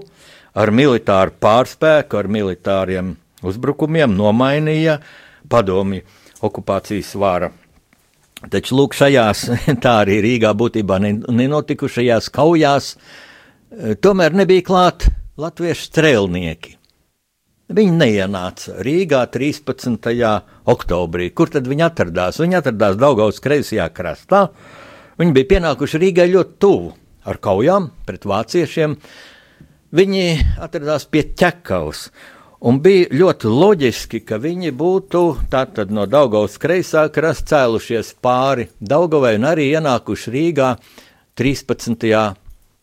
ar 0.58 0.72
militāru 0.74 1.34
pārspēku, 1.42 2.18
ar 2.18 2.28
militāriem 2.30 3.14
uzbrukumiem 3.46 4.14
nomainīja 4.18 4.98
padomi 5.50 6.02
okupācijas 6.44 7.14
vāra. 7.18 7.52
Taču 8.50 8.76
lūk, 8.78 8.94
šajās, 8.94 9.46
tā 9.84 9.94
arī 10.04 10.20
Rīgā 10.22 10.52
būtībā 10.58 11.00
nenotikušajās 11.02 12.30
kaujās, 12.34 12.92
eh, 12.94 13.94
tomēr 13.98 14.36
nebija 14.42 14.66
klāt 14.66 15.08
latviešu 15.38 15.88
strēlnieki. 15.90 16.74
Viņi 17.68 17.98
neienāca 18.00 18.78
Rīgā 18.80 19.26
13. 19.28 20.06
oktobrī. 20.72 21.26
Kur 21.36 21.50
tad 21.52 21.66
viņi 21.68 21.84
atradās? 21.84 22.38
Viņi 22.40 22.56
atradās 22.62 22.96
Daugaus 22.96 23.42
kreisajā 23.44 23.90
krastā. 23.92 24.46
Viņi 25.20 25.34
bija 25.36 25.50
pienākuši 25.50 26.00
Rīgai 26.00 26.30
ļoti 26.32 26.56
tuvu 26.64 26.94
ar 27.28 27.36
kaujām 27.44 27.90
pret 28.08 28.24
vāciešiem. 28.24 28.96
Viņi 29.88 30.24
atradās 30.60 31.06
pie 31.08 31.22
ķekavas. 31.32 32.08
Un 32.68 32.80
bija 32.82 33.06
ļoti 33.14 33.48
loģiski, 33.48 34.20
ka 34.26 34.36
viņi 34.42 34.72
būtu 34.74 35.20
no 35.94 36.06
Daugovas 36.10 36.58
kreisā 36.58 37.06
krasta 37.14 37.54
cēlušies 37.54 38.16
pāri 38.20 38.66
Daugavai 38.80 39.36
un 39.38 39.46
arī 39.46 39.70
ienākuši 39.78 40.32
Rīgā 40.34 40.72
13. 41.38 42.34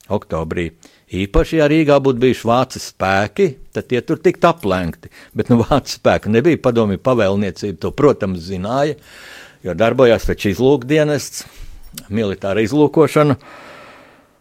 oktobrī. 0.08 0.70
Īpaši, 1.14 1.60
ja 1.60 1.68
Rīgā 1.70 2.00
būtu 2.02 2.24
bijuši 2.24 2.48
vācu 2.50 2.82
spēki, 2.82 3.50
tad 3.76 3.92
tie 3.92 4.02
tur 4.02 4.18
tiktu 4.24 4.50
aplenkti. 4.50 5.12
Bet 5.36 5.52
nu, 5.52 5.60
vācu 5.62 6.00
spēku 6.00 6.32
nebija. 6.34 6.64
Padomju 6.64 6.98
pavēlniecība 7.06 7.84
to, 7.84 7.92
protams, 7.94 8.42
zināja, 8.48 8.98
jo 9.62 9.76
darbojās 9.78 10.26
taču 10.26 10.56
izlūkdienests, 10.56 11.46
militāra 12.10 12.66
izlūkošana. 12.66 13.38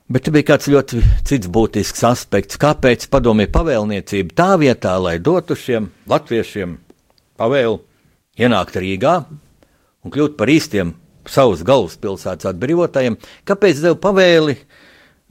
Bet 0.04 0.28
bija 0.28 0.50
kāds 0.50 0.68
ļoti 0.68 0.98
cits 1.24 1.48
būtisks 1.48 2.02
aspekts, 2.04 2.58
kāpēc 2.60 3.06
padomju 3.08 3.48
pavēlniecība 3.54 4.34
tā 4.36 4.50
vietā, 4.60 4.98
lai 5.00 5.14
dotu 5.16 5.56
šiem 5.56 5.86
latviešiem 6.10 6.74
pavēlu 7.40 7.78
ienākt 8.36 8.76
Rīgā 8.76 9.14
un 10.04 10.12
kļūt 10.12 10.34
par 10.36 10.50
īstiem 10.52 10.92
savas 11.24 11.62
galvaspilsētas 11.64 12.50
atbrīvotājiem, 12.50 13.16
kāpēc 13.48 13.80
deva 13.80 13.96
pavēli 14.02 14.58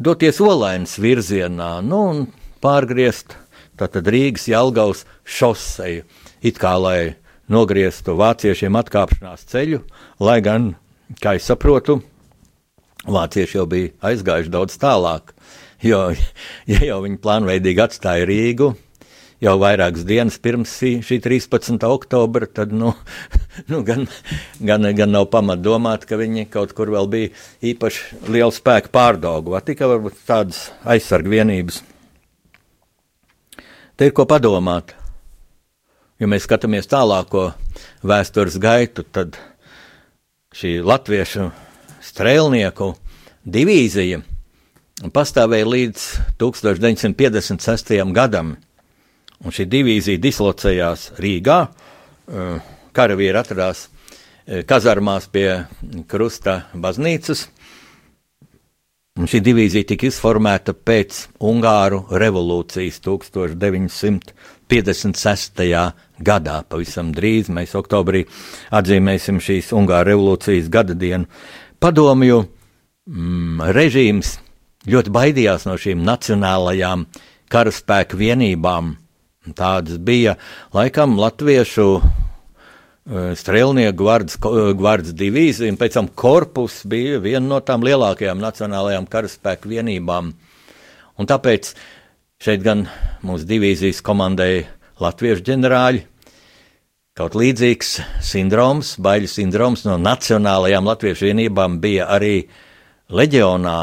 doties 0.02 0.42
Olainas 0.42 0.98
virzienā 0.98 1.76
nu, 1.86 2.00
un 2.10 2.24
pārgriezt 2.64 3.36
tātad 3.78 4.10
Rīgas 4.10 4.48
Jelgavas 4.50 5.04
šoseju, 5.22 6.08
it 6.42 6.58
kā 6.58 6.74
lai 6.82 7.14
nogrieztu 7.46 8.18
vāciešiem 8.18 8.74
atkāpšanās 8.82 9.46
ceļu, 9.54 9.84
lai 10.18 10.40
gan, 10.42 10.72
kā 11.22 11.36
es 11.38 11.46
saprotu, 11.46 12.00
Vācieši 13.04 13.58
jau 13.58 13.66
bija 13.68 13.92
aizgājuši 14.08 14.52
daudz 14.52 14.78
tālāk, 14.80 15.34
jo, 15.84 16.06
ja 16.72 16.82
jau 16.88 17.02
viņi 17.04 17.20
plānveidīgi 17.24 17.84
atstāja 17.84 18.28
Rīgu, 18.30 18.70
jau 19.44 19.56
vairākas 19.60 20.06
dienas 20.08 20.38
pirms 20.40 20.78
šī 20.80 21.20
13. 21.24 21.84
oktobra, 21.84 22.48
tad 22.48 22.72
nu, 22.72 22.94
nu, 23.72 23.82
gan, 23.84 24.08
gan, 24.64 24.88
gan 24.96 25.12
nav 25.12 25.28
pamat 25.34 25.64
domāt, 25.64 26.08
ka 26.08 26.20
viņi 26.20 26.48
kaut 26.54 26.72
kur 26.78 26.94
vēl 26.94 27.10
bija 27.12 27.34
īpaši 27.74 28.30
liela 28.32 28.54
spēka 28.56 28.94
pārdaugu, 28.94 29.52
vai 29.56 29.64
tikai 29.68 29.90
tādas 30.24 30.70
aizsargu 30.88 31.36
vienības. 31.36 31.82
Te 34.00 34.08
ir 34.08 34.16
ko 34.16 34.26
padomāt. 34.26 34.96
Ja 36.22 36.30
mēs 36.30 36.46
skatāmies 36.48 36.88
tālāko 36.88 37.50
vēstures 38.06 38.56
gaitu, 38.62 39.04
tad 39.04 39.36
šī 40.56 40.78
latviešu 40.86 41.50
strēlnieku 42.14 42.94
divīzija 43.44 44.22
pastāvēja 45.14 45.68
līdz 45.68 46.00
1956. 46.40 48.14
gadam. 48.14 48.56
Un 49.44 49.52
šī 49.52 49.66
divīzija 49.68 50.22
dislocējās 50.24 51.12
Rīgā. 51.20 51.68
Eh, 51.68 51.72
karavīri 52.96 53.36
atradās 53.36 53.90
eh, 53.90 54.64
kazarmās 54.64 55.28
pie 55.34 55.68
Krusta 56.08 56.72
baznīcas. 56.74 57.50
Un 59.20 59.28
šī 59.30 59.44
divīzija 59.46 59.86
tika 59.92 60.08
izformēta 60.10 60.74
pēc 60.74 61.38
Ungāru 61.46 62.00
revolūcijas 62.10 62.98
1956. 63.06 65.62
gadā. 66.24 66.64
Pavisam 66.66 67.14
drīz 67.14 67.50
mēs 67.54 67.76
oktobrī 67.78 68.26
atzīmēsim 68.74 69.38
šīs 69.44 69.70
Ungāru 69.78 70.10
revolūcijas 70.14 70.72
gada 70.74 70.96
dienu. 70.98 71.30
Padomju 71.84 72.38
mm, 73.12 73.60
režīms 73.76 74.38
ļoti 74.88 75.12
baidījās 75.12 75.66
no 75.68 75.74
šīm 75.76 76.06
nacionālajām 76.08 77.02
karaspēku 77.52 78.20
vienībām. 78.22 78.94
Tādas 79.52 79.98
bija 80.00 80.38
laikam 80.72 81.18
latviešu 81.20 81.88
e, 82.00 82.06
strēlnieku 83.36 83.98
gvardas, 84.00 84.40
gvardas 84.80 85.12
divīzija, 85.20 85.74
un 85.76 85.82
pēc 85.82 85.98
tam 85.98 86.08
korpus 86.08 86.86
bija 86.88 87.20
viena 87.20 87.44
no 87.50 87.60
tām 87.60 87.84
lielākajām 87.84 88.40
nacionālajām 88.40 89.10
karaspēku 89.12 89.74
vienībām. 89.74 90.32
Un 91.20 91.32
tāpēc 91.34 91.74
šeit 92.48 92.64
gan 92.64 92.88
mūsu 93.28 93.44
divīzijas 93.52 94.00
komandēja 94.08 94.70
latviešu 95.04 95.50
ģenerāļi, 95.52 96.08
kaut 97.18 97.36
līdzīgs 97.38 97.96
sindroms, 98.26 98.96
baiļu 99.04 99.30
sindroms 99.30 99.86
no 99.86 100.00
nacionālajām 100.02 100.88
latviešu 100.90 101.30
vienībām 101.30 101.80
bija 101.84 102.10
arī 102.16 102.36
leģionā 103.14 103.78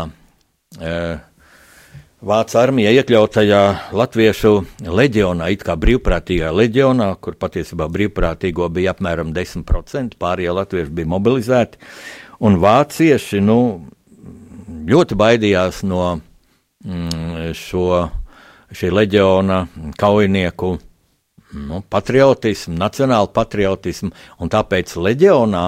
Vācu 2.21 2.59
armija 2.61 2.91
iekļautajā 2.93 3.61
latviešu 3.97 4.51
leģionā, 4.85 5.47
it 5.55 5.63
kā 5.65 5.73
brīvprātīgā 5.81 6.51
leģionā, 6.53 7.15
kur 7.17 7.39
patiesībā 7.41 7.87
brīvprātīgo 7.89 8.67
bija 8.77 8.93
apmēram 8.93 9.31
10%, 9.33 10.19
pārējie 10.21 10.53
latvieši 10.53 10.93
bija 10.99 11.09
mobilizēti. 11.15 11.81
Un 12.45 12.59
vācieši 12.61 13.41
nu, 13.41 13.57
ļoti 14.93 15.17
baidījās 15.17 15.81
no 15.89 16.03
mm, 16.85 17.55
šo, 17.57 17.87
šī 18.69 18.93
leģiona 18.99 19.63
kaujinieku 19.97 20.75
nu, 21.57 21.83
patriotismu, 21.91 22.77
nacionālu 22.79 23.31
patriotismu, 23.35 24.13
un 24.41 24.53
tāpēc 24.53 24.95
leģionā 24.99 25.65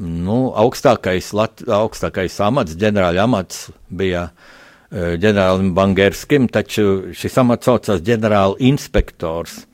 nu, 0.00 0.38
augstākais, 0.54 1.32
lat, 1.36 1.64
augstākais 1.66 2.38
amats, 2.46 2.76
ģenerāļa 2.78 3.26
amats 3.26 3.66
bija 3.88 4.28
uh, 4.30 5.16
ģenerālim 5.20 5.72
Bangerskim, 5.74 6.48
taču 6.52 7.12
šis 7.16 7.38
amats 7.42 7.68
saucās 7.68 8.02
ģenerāla 8.06 8.60
inspektors. 8.70 9.64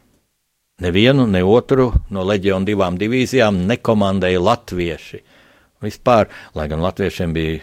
Nevienu, 0.85 1.25
ne 1.29 1.40
otru 1.40 1.88
no 2.12 2.25
leģiona 2.29 2.68
divām 2.68 2.99
divīzijām 3.01 3.62
nekomandēja 3.68 4.42
latvieši. 4.44 5.22
Vispār, 5.85 6.29
lai 6.57 6.66
gan 6.68 6.83
latviešiem 6.85 7.33
bija 7.37 7.62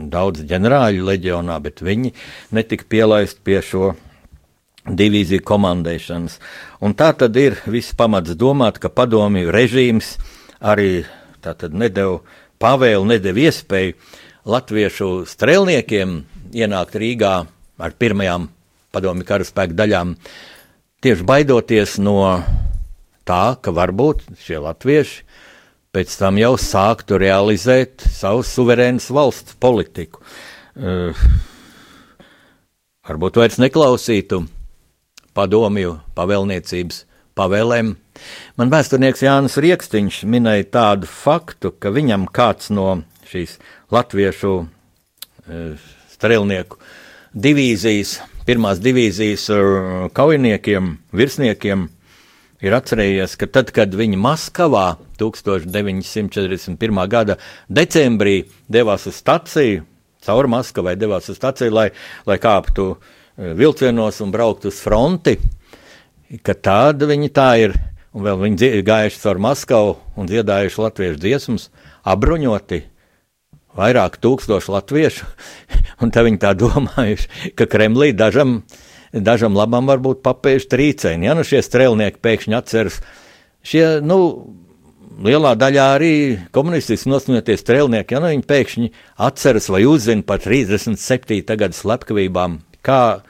daudz 0.00 0.44
ģenerāļu 0.48 1.04
leģionā, 1.08 1.56
bet 1.60 1.80
viņi 1.84 2.12
netika 2.56 2.84
pielaisti 2.88 3.40
pie 3.44 3.60
šo 3.64 3.94
divīziju 4.98 5.44
komandēšanas. 5.46 6.38
Un 6.84 6.94
tā 6.98 7.12
tad 7.18 7.36
ir 7.40 7.58
viss 7.70 7.96
pamats 7.96 8.36
domāt, 8.38 8.80
ka 8.82 8.90
padomju 8.92 9.52
režīms 9.54 10.16
arī 10.60 11.04
nedēļu 11.44 12.20
pavēlu, 12.60 13.08
nedēļu 13.14 13.44
iespēju 13.46 13.96
latviešu 14.50 15.10
strēlniekiem 15.28 16.16
ienākt 16.56 16.96
Rīgā 17.00 17.34
ar 17.80 17.96
pirmajām 17.96 18.48
padomju 18.92 19.26
karaspēku 19.28 19.76
daļām, 19.78 20.14
tieši 21.04 21.26
baidoties 21.26 21.96
no 22.02 22.18
tā, 23.28 23.56
ka 23.62 23.72
varbūt 23.72 24.26
šie 24.42 24.60
latvieši 24.60 25.24
pēc 25.94 26.12
tam 26.20 26.38
jau 26.38 26.54
sāktu 26.60 27.18
realizēt 27.18 28.04
savu 28.14 28.44
suverēnas 28.46 29.08
valsts 29.10 29.56
politiku. 29.58 30.22
Uh, 30.78 31.16
varbūt 33.08 33.40
vairs 33.40 33.58
neklausītu 33.58 34.44
padomju 35.40 35.96
pavēlniecības 36.18 37.04
pavēlēm. 37.38 37.94
Man 38.60 38.72
vēsturnieks 38.72 39.24
Jānis 39.24 39.56
Rieksniņš 39.60 40.24
minēja 40.28 40.66
tādu 40.74 41.08
faktu, 41.08 41.72
ka 41.80 41.92
viņam 41.94 42.28
kāds 42.28 42.68
no 42.74 43.00
šīs 43.30 43.56
latviešu 43.94 44.56
e, 44.60 45.62
strēlnieku 46.12 46.80
divīzijas, 47.32 48.18
pirmās 48.48 48.82
divīzijas 48.82 49.46
e, 49.54 49.60
kaujiniekiem, 50.16 50.90
virsniekiem, 51.16 51.86
ir 52.60 52.76
atcerējies, 52.76 53.38
ka 53.40 53.48
tad, 53.48 53.70
kad 53.76 53.94
viņi 53.96 54.18
Maskavā 54.20 54.98
1941. 55.20 57.00
gada 57.08 57.38
decembrī 57.70 58.42
devās 58.68 59.06
uz 59.08 59.22
staciju, 59.22 59.86
caur 60.26 60.50
Maskavai 60.52 60.98
devās 61.00 61.30
uz 61.32 61.40
staciju, 61.40 61.72
lai, 61.72 61.88
lai 62.28 62.36
kāptu 62.42 62.90
e, 62.92 63.19
vilcienos 63.40 64.20
un 64.20 64.32
brauktu 64.34 64.68
uz 64.68 64.80
fronti, 64.84 65.38
ka 66.44 66.54
tāda 66.54 67.08
viņi 67.10 67.32
tā 67.34 67.50
ir. 67.64 67.76
Un 68.10 68.24
vēl 68.26 68.40
viņi 68.40 68.66
ir 68.66 68.80
gājuši 68.82 69.20
caur 69.22 69.38
Maskavu 69.38 69.92
un 70.18 70.26
dziedājuši 70.26 70.80
latviešu 70.82 71.20
dziesmas, 71.22 71.68
apbruņoti 72.02 72.80
vairāk 73.78 74.18
tūkstoši 74.22 74.72
latviešu. 74.74 75.28
Un 76.02 76.10
tā 76.10 76.24
viņi 76.26 76.40
tā 76.42 76.54
domājuši, 76.58 77.54
ka 77.58 77.68
Kremlī 77.70 78.10
dažam, 78.16 78.64
dažam 79.12 79.54
labam 79.58 79.86
varbūt 79.90 80.24
papēž 80.26 80.66
trīcēni. 80.72 81.28
Ja 81.28 81.36
nu 81.38 81.46
šie 81.46 81.62
strēlnieki 81.62 82.18
pēkšņi 82.24 82.58
atceras, 82.58 82.98
šie, 83.62 83.84
nu, 84.02 84.18
lielā 85.22 85.54
daļā 85.60 85.86
arī 85.98 86.14
komunistiski 86.54 87.12
nosmieties 87.12 87.62
strēlnieki, 87.62 88.16
ja 88.16 88.22
nu 88.22 88.32
viņi 88.32 88.46
pēkšņi 88.48 88.90
atceras 89.28 89.68
vai 89.72 89.84
uzzina 89.88 90.26
par 90.26 90.42
37. 90.42 91.44
gada 91.46 91.76
slepkavībām, 91.76 92.58
kā 92.86 93.20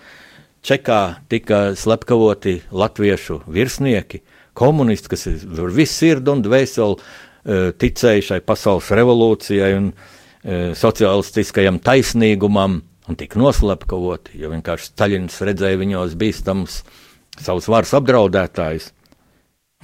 Čekā 0.61 1.01
tika 1.33 1.71
slepkavoti 1.77 2.59
latviešu 2.69 3.41
virsnieki, 3.49 4.21
komunisti, 4.53 5.09
kas 5.09 5.27
ir 5.31 5.73
visu 5.73 5.95
sirdi 5.95 6.35
un 6.35 6.43
dvēseli 6.45 6.97
e, 6.97 7.61
ticēja 7.81 8.27
šai 8.27 8.41
pasaules 8.45 8.91
revolūcijai 8.93 9.71
un 9.79 9.89
e, 9.89 10.61
sociālistiskajam 10.77 11.81
taisnīgumam, 11.81 12.81
un 13.09 13.19
tika 13.19 13.41
noslepkavoti, 13.41 14.37
jo 14.43 14.53
vienkārši 14.53 14.93
Staļins 14.93 15.41
redzēja 15.49 15.81
viņos 15.81 16.17
bīstams 16.21 16.83
savus 17.41 17.69
varas 17.73 17.97
apdraudētājus. 17.97 18.93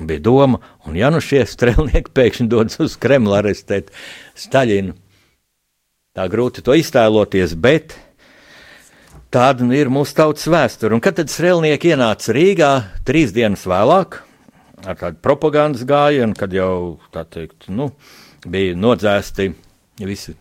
Bija 0.07 0.21
doma, 0.21 0.61
un 0.85 0.99
ja 0.99 1.09
nu 1.09 1.23
šie 1.25 1.41
strēlnieki 1.49 2.13
pēkšņi 2.13 2.51
dodas 2.53 2.77
uz 2.85 2.99
Kremlu 3.01 3.33
arestēt 3.39 3.89
Staļinu, 4.37 4.93
tā 6.17 6.27
grūti 6.29 6.61
to 6.65 6.77
iztēloties, 6.77 7.57
bet 7.57 7.97
Tāda 9.37 9.67
nu 9.69 9.75
ir 9.77 9.91
mūsu 9.93 10.15
tautas 10.17 10.47
vēsture. 10.49 10.97
Un 10.97 11.03
kad 11.05 11.19
tad 11.19 11.29
strēlnieki 11.29 11.91
ienāca 11.93 12.33
Rīgā 12.33 12.71
trīs 13.05 13.35
dienas 13.37 13.67
vēlāk, 13.69 14.15
ar 14.89 14.97
tādu 14.97 15.21
propagandas 15.21 15.83
gājienu, 15.85 16.33
kad 16.39 16.55
jau 16.57 16.97
teikt, 17.13 17.67
nu, 17.69 17.91
bija 18.49 18.73
nodzēsti 18.81 19.51
visi 20.09 20.33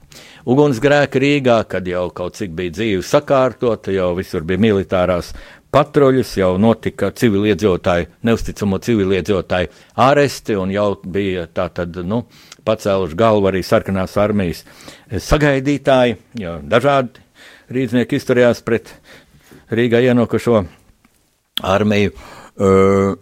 ugunsgrēki 0.47 1.19
Rīgā, 1.25 1.57
kad 1.67 1.91
jau 1.91 2.05
kaut 2.15 2.39
cik 2.39 2.55
bija 2.55 2.71
dzīve 2.77 3.03
sakārtota, 3.03 3.91
jau 3.91 4.13
visur 4.15 4.47
bija 4.47 4.63
militārās 4.63 5.33
patruļas, 5.75 6.31
jau 6.39 6.53
notika 6.55 7.11
civiliedzīvotāju, 7.19 8.07
neusticamo 8.23 8.79
civiliedzīvotāju 8.79 9.73
āresti, 10.07 10.55
un 10.55 10.71
jau 10.71 10.87
bija 11.03 11.49
tā 11.51 11.67
tad, 11.81 11.99
nu, 12.07 12.23
pacēluši 12.63 13.19
galvu 13.19 13.51
arī 13.51 13.59
sarkanās 13.59 14.15
armijas 14.23 14.63
sagaidītāji, 15.27 16.15
dažādi 16.63 17.24
rīznieki 17.71 18.19
izturējās 18.19 18.61
pret 18.65 18.91
Rīgā 19.73 20.01
ienākušo 20.05 20.61
armiju. 21.65 22.13
Uh, 22.55 23.15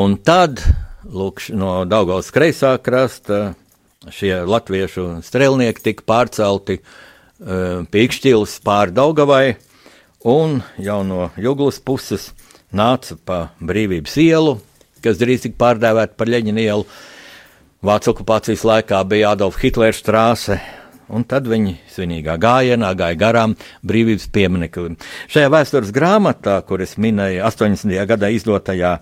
un 0.00 0.16
tad, 0.24 0.62
lūk, 1.04 1.42
no 1.52 1.82
Daugavas 1.88 2.30
kreisā 2.34 2.74
krasta 2.82 3.52
šie 4.10 4.32
latviešu 4.48 5.20
strēlnieki 5.26 5.84
tika 5.90 6.06
pārcelti 6.08 6.80
uh, 6.80 7.84
pīkšķils 7.92 8.58
pār 8.64 8.94
Daugavai, 8.96 9.58
un 10.24 10.60
jau 10.80 11.02
no 11.04 11.28
Juglas 11.36 11.80
puses 11.84 12.30
nāca 12.72 13.18
pa 13.24 13.40
brīvības 13.60 14.16
ielu, 14.22 14.58
kas 15.04 15.20
drīz 15.20 15.46
tika 15.46 15.58
pārdēvēta 15.66 16.16
par 16.16 16.30
Leņķinu 16.32 16.64
ielu. 16.64 16.86
Vācu 17.80 18.12
okupācijas 18.12 18.64
laikā 18.68 18.98
bija 19.08 19.32
Adolfa 19.32 19.62
Hitlera 19.62 19.96
strāse, 19.96 20.58
un 21.10 21.24
tad 21.28 21.48
viņi 21.50 21.76
svinīgā 21.90 22.36
gājienā 22.40 22.92
gāja 22.98 23.18
garām 23.18 23.56
brīvības 23.86 24.28
piemineklim. 24.34 24.96
Šajā 25.30 25.50
vēstures 25.52 25.90
grāmatā, 25.94 26.60
kuras 26.66 26.96
minēju 27.00 27.42
80. 27.46 27.96
gadā 28.10 28.30
izdotajā, 28.34 28.94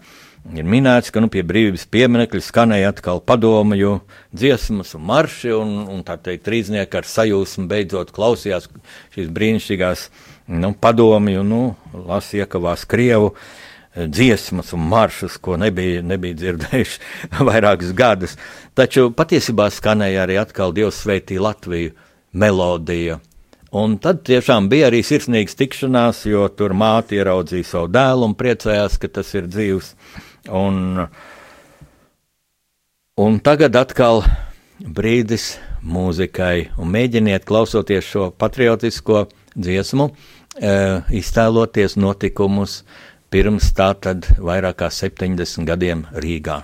ir 0.57 0.69
minēts, 0.69 1.13
ka 1.13 1.21
nu, 1.23 1.29
pie 1.33 1.45
brīvības 1.47 1.87
pieminekļa 1.93 2.43
skanēja 2.45 2.95
atkal 2.95 3.21
padomju 3.25 3.99
dziesmas 4.33 4.95
un 4.97 5.07
marši, 5.09 5.53
un, 5.57 5.77
un 5.93 6.03
tā 6.07 6.19
teikt, 6.23 6.47
trīsnieki 6.49 7.01
ar 7.01 7.09
sajūsmu 7.09 7.69
beidzot 7.71 8.13
klausījās 8.17 8.71
šīs 9.17 9.31
brīnišķīgās 9.35 10.09
nu, 10.49 10.73
padomju, 10.81 11.45
nu, 11.45 11.63
lasi 12.09 12.41
iekavās 12.43 12.87
Krievu 12.89 13.35
dziesmas 14.07 14.73
un 14.73 14.87
maršus, 14.89 15.39
ko 15.43 15.57
nebija, 15.61 16.03
nebija 16.03 16.39
dzirdējuši 16.39 17.01
vairākus 17.49 17.95
gadus. 17.97 18.37
Taču 18.79 19.11
patiesībā 19.17 19.71
skanēja 19.75 20.27
arī 20.27 20.39
atkal 20.41 20.75
Dievs 20.77 21.03
sveitī 21.03 21.41
Latviju 21.43 21.95
melodija. 22.33 23.19
Un 23.71 23.99
tad 24.01 24.23
tiešām 24.25 24.71
bija 24.73 24.89
arī 24.89 25.03
sirsnīgs 25.05 25.59
tikšanās, 25.59 26.23
jo 26.31 26.47
tur 26.49 26.73
māte 26.73 27.19
ieraudzīja 27.19 27.69
savu 27.69 27.91
dēlu 27.93 28.31
un 28.31 28.37
priecājās, 28.39 28.97
ka 29.01 29.11
tas 29.13 29.35
ir 29.37 29.49
dzīvs. 29.51 29.91
Un, 30.57 31.05
un 33.21 33.37
tagad 33.45 33.77
atkal 33.77 34.23
brīdis 34.81 35.59
mūzikai, 35.85 36.71
un 36.81 36.89
mēģiniet 36.95 37.45
klausoties 37.49 38.09
šo 38.09 38.31
patriotisko 38.41 39.27
dziesmu, 39.53 40.09
eh, 40.63 41.05
iztēloties 41.21 41.99
notikumus, 42.01 42.85
pirms 43.29 43.73
tā 43.77 43.91
tad 44.01 44.27
vairāk 44.41 44.79
kā 44.83 44.89
70 44.89 45.69
gadiem 45.69 46.07
Rīgā. 46.25 46.63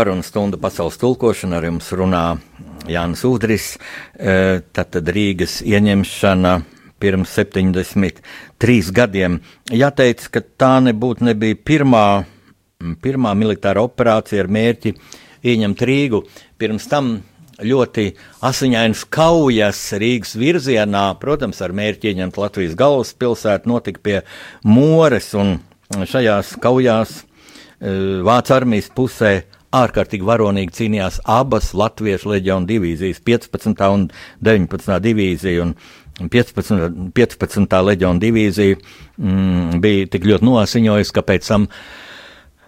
Pārunu 0.00 0.24
stunda 0.24 0.56
pasaules 0.56 0.96
tulkošana, 0.96 1.58
ar 1.58 1.66
jums 1.66 1.90
runā 1.92 2.24
Jānis 2.88 3.20
Udris. 3.28 3.74
E, 4.16 4.62
Tātad 4.72 5.10
Rīgas 5.12 5.58
ieņemšana 5.66 6.54
pirms 7.00 7.34
73 7.36 8.94
gadiem. 8.96 9.36
Jāteic, 9.68 10.24
ka 10.32 10.40
tā 10.40 10.72
nebūtu 10.86 11.28
nebija 11.28 11.58
pirmā, 11.68 12.04
pirmā 13.04 13.34
militāra 13.36 13.84
operācija 13.84 14.40
ar 14.46 14.48
mērķi 14.56 14.94
ieņemt 15.52 15.84
Rīgu. 15.90 16.24
Pirms 16.56 16.88
tam 16.88 17.18
ļoti 17.60 18.08
asiņainas 18.40 19.04
kaujas 19.12 19.82
Rīgas 20.00 20.32
virzienā, 20.40 21.10
protams, 21.20 21.60
ar 21.60 21.76
mērķi 21.76 22.14
ieņemt 22.14 22.40
Latvijas 22.40 22.78
galvaspilsētu, 22.80 23.68
notika 23.68 24.00
pie 24.00 24.20
Mores 24.64 25.34
un 25.36 25.58
šajās 25.92 26.56
kaujās 26.62 27.20
Eh, 27.80 28.20
Vācu 28.20 28.52
armijas 28.52 28.90
pusē 28.92 29.38
ārkārtīgi 29.76 30.26
varonīgi 30.26 30.74
cīnījās 30.74 31.20
abas 31.30 31.70
Latviešu 31.78 32.32
leģionu 32.32 32.66
divīzijas, 32.66 33.22
15. 33.26 33.82
un 33.94 34.06
19. 34.42 34.96
divīzija. 35.04 35.66
Un 35.66 35.76
15. 36.30 37.12
15. 37.16 37.76
leģiona 37.86 38.20
divīzija 38.20 38.76
mm, 38.76 39.78
bija 39.80 40.08
tik 40.12 40.26
ļoti 40.28 40.48
noasiņojusi, 40.48 41.14
ka 41.16 41.24
pēc 41.24 41.46
tam, 41.48 41.68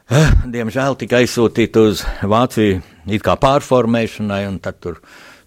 eh, 0.09 0.31
diemžēl, 0.55 0.97
tika 1.01 1.21
aizsūtīta 1.21 1.83
uz 1.91 2.05
Vāciju 2.23 2.81
it 3.13 3.27
kā 3.27 3.37
pārformēšanai, 3.37 4.47
un 4.49 4.61
tad 4.63 4.79
tur 4.81 5.03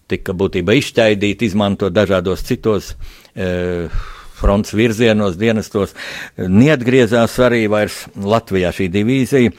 tika 0.06 0.36
būtībā 0.36 0.76
izšķaidīta, 0.78 1.48
izmantot 1.48 1.96
dažādos 1.96 2.44
citos. 2.46 2.94
Eh, 3.34 3.88
fronts 4.36 4.74
virzienos, 4.76 5.38
dienestos, 5.40 5.94
neatgriezās 6.36 7.38
arī 7.40 7.62
Latvijā 8.20 8.68
šī 8.76 8.90
divīzija. 8.92 9.54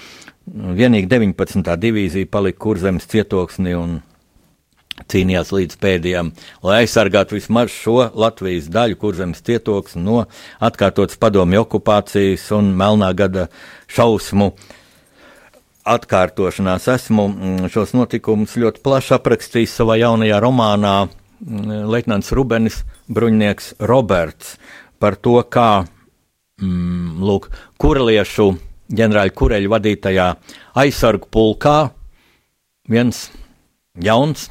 Vienīgi 0.48 1.10
19. 1.12 1.74
divīzija 1.82 2.30
palika 2.32 2.62
kurzemes 2.64 3.08
cietoksni 3.12 3.74
un 3.76 3.98
cīnījās 5.12 5.52
līdz 5.54 5.78
pēdējiem, 5.82 6.32
lai 6.66 6.78
aizsargātu 6.84 7.36
vismaz 7.36 7.74
šo 7.74 8.08
Latvijas 8.18 8.70
daļu, 8.72 8.98
kurzemes 9.02 9.44
cietoksni 9.46 10.02
no 10.06 10.24
atkārtotas 10.64 11.20
padomju 11.22 11.66
okupācijas 11.66 12.48
un 12.58 12.72
melnā 12.80 13.12
gada 13.18 13.48
šausmu 13.92 14.54
atkārtošanās. 15.88 16.88
Esmu 16.96 17.28
mm, 17.28 17.68
šos 17.74 17.94
notikumus 17.96 18.56
ļoti 18.60 18.82
plaši 18.84 19.18
aprakstījis 19.20 19.76
savā 19.82 20.00
jaunajā 20.02 20.40
romānā 20.44 20.96
mm, 21.06 21.84
Leitnants 21.92 22.32
Rubenis 22.36 22.82
bruņnieks 23.12 23.76
Roberts 23.84 24.56
par 25.00 25.20
to, 25.20 25.38
kā 25.44 25.84
mm, 25.84 27.20
lūk, 27.20 27.52
kurliešu 27.84 28.54
ģenerāļa 28.94 29.34
kureļa 29.38 29.72
vadītajā 29.74 30.28
aizsargu 30.80 31.30
pulkā 31.34 31.78
viens 32.88 33.28
jauns, 34.04 34.48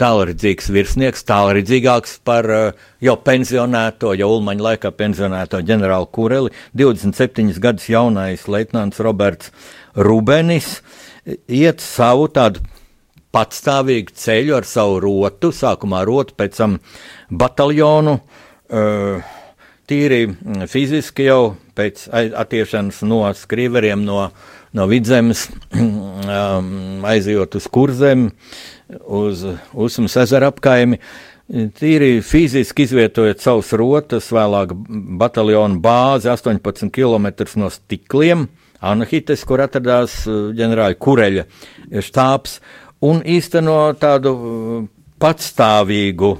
tālredzīgs 0.00 0.68
virsnieks, 0.72 1.24
tālredzīgāks 1.28 2.18
par 2.26 2.48
uh, 2.50 2.84
jau 3.04 3.14
pensionēto, 3.22 4.12
jau 4.18 4.28
Ulmaņa 4.36 4.66
laikā 4.66 4.92
pensionēto 4.98 5.62
ģenerāli 5.68 6.10
kureli, 6.12 6.52
27 6.78 7.60
gadus 7.62 7.88
jaunais 7.92 8.48
leitnants 8.50 9.00
Roberts 9.04 9.52
Rubenis 9.94 10.80
iet 11.46 11.84
savu 11.84 12.26
tādu 12.34 12.64
patstāvīgu 13.32 14.12
ceļu 14.18 14.56
ar 14.58 14.66
savu 14.68 14.98
rotu, 15.00 15.52
sākumā 15.56 16.02
rotu, 16.08 16.34
pēc 16.36 16.58
tam 16.58 16.80
bataljonu. 17.30 18.18
Uh, 18.72 19.38
tīri 19.88 20.24
mm, 20.30 20.66
fiziski 20.70 21.26
jau 21.26 21.54
pēc 21.76 22.06
attiešanas 22.12 23.02
no 23.08 23.24
skriveriem, 23.36 24.04
no, 24.04 24.28
no 24.76 24.86
vidzemes, 24.90 25.46
um, 25.78 27.04
aizjot 27.08 27.58
uz 27.58 27.68
kurzem, 27.72 28.30
uz 29.02 29.44
Usmas 29.72 30.16
ezera 30.24 30.52
apkaimi. 30.52 31.00
Tīri 31.52 32.22
fiziski 32.24 32.86
izvietojot 32.86 33.42
savus 33.42 33.72
rotas, 33.76 34.30
vēlāk 34.32 34.72
bataljonu 35.20 35.80
bāzi 35.84 36.30
18 36.32 36.92
km 36.94 37.28
no 37.60 37.68
stikliem, 37.72 38.46
Anahites, 38.82 39.44
kur 39.46 39.60
atradās 39.62 40.24
uh, 40.26 40.48
ģenerāļa 40.58 40.98
Kureļa 40.98 41.44
štābs, 42.02 42.56
un 43.06 43.20
īsteno 43.22 43.76
tādu 44.00 44.32
uh, 44.32 44.80
patstāvīgu 45.22 46.32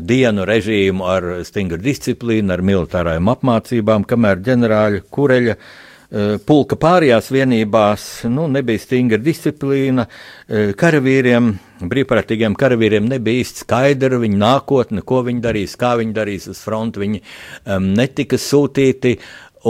dienu 0.00 0.44
režīmu 0.48 1.06
ar 1.06 1.26
stingru 1.46 1.78
disciplīnu, 1.82 2.52
ar 2.54 2.62
militārajām 2.64 3.30
apmācībām, 3.32 4.06
kamēr 4.08 4.40
ģenerāļa 4.44 5.02
Kureļa 5.14 5.54
uh, 5.54 6.34
pulka 6.46 6.78
pārējās 6.80 7.30
vienībās 7.34 8.08
nu, 8.32 8.48
nebija 8.50 8.82
stingra 8.82 9.20
disciplīna. 9.22 10.06
Uh, 10.08 10.72
karavīriem, 10.80 11.52
brīvprātīgiem 11.92 12.56
karavīriem 12.58 13.08
nebija 13.12 13.44
īsti 13.44 13.64
skaidra 13.64 14.20
viņa 14.22 14.40
nākotne, 14.42 15.04
ko 15.06 15.22
viņi 15.28 15.42
darīs, 15.44 15.78
kā 15.80 15.94
viņi 16.00 16.16
darīs 16.16 16.50
uz 16.50 16.60
fronti. 16.64 17.02
Viņi 17.04 17.22
um, 17.22 17.90
netika 17.98 18.40
sūtīti 18.40 19.16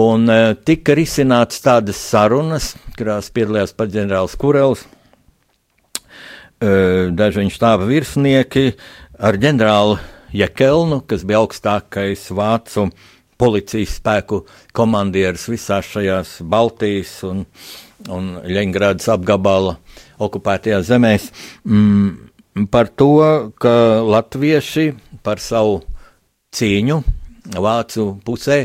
un 0.00 0.28
uh, 0.30 0.50
tika 0.64 0.96
risināts 0.98 1.62
tādas 1.64 2.00
sarunas, 2.00 2.74
kurās 2.98 3.32
piedalījās 3.34 3.76
pats 3.76 3.96
ģenerālis 3.96 4.38
Kurels 4.40 4.86
daži 6.64 7.42
viņa 7.42 7.52
štāba 7.52 7.84
virsnieki 7.84 8.70
ar 9.20 9.36
ģenerāli 9.36 9.98
Jekelnu, 10.34 11.04
kas 11.06 11.22
bija 11.22 11.44
augstākais 11.44 12.24
vācu 12.34 12.88
policijas 13.38 13.98
spēku 14.00 14.40
komandieris 14.74 15.46
visās 15.50 15.86
šajās 15.92 16.36
Baltijas 16.50 17.12
un, 17.28 17.44
un 18.10 18.32
Ļeņgradas 18.42 19.12
apgabala 19.14 19.76
okupētajās 20.24 20.88
zemēs, 20.88 21.28
mm, 21.62 22.66
par 22.74 22.90
to, 22.90 23.12
ka 23.62 24.02
latvieši 24.02 24.88
par 25.26 25.42
savu 25.42 25.80
cīņu 26.54 26.98
vācu 27.54 28.08
pusē 28.26 28.58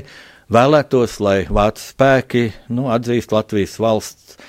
vēlētos, 0.50 1.20
lai 1.22 1.38
vācu 1.46 1.86
spēki 1.86 2.44
nu, 2.74 2.90
atzīst 2.94 3.34
Latvijas 3.36 3.78
valsts 3.82 4.42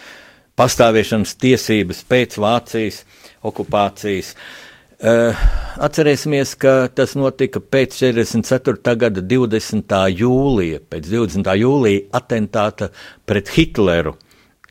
pastāvēšanas 0.61 1.37
tiesības 1.41 2.03
pēc 2.09 2.41
Vācijas 2.41 3.05
okupācijas. 3.49 4.35
Uh, 4.35 4.60
atcerēsimies, 5.01 6.55
ka 6.61 6.89
tas 6.93 7.15
notika 7.17 7.61
pēc 7.61 7.95
44. 8.03 8.97
gada 9.01 9.23
20. 9.25 9.95
jūlija, 10.13 10.81
pēc 10.93 11.07
20. 11.09 11.53
jūlija 11.57 12.03
atentāta 12.19 12.91
pret 13.25 13.49
Hitleru, 13.55 14.17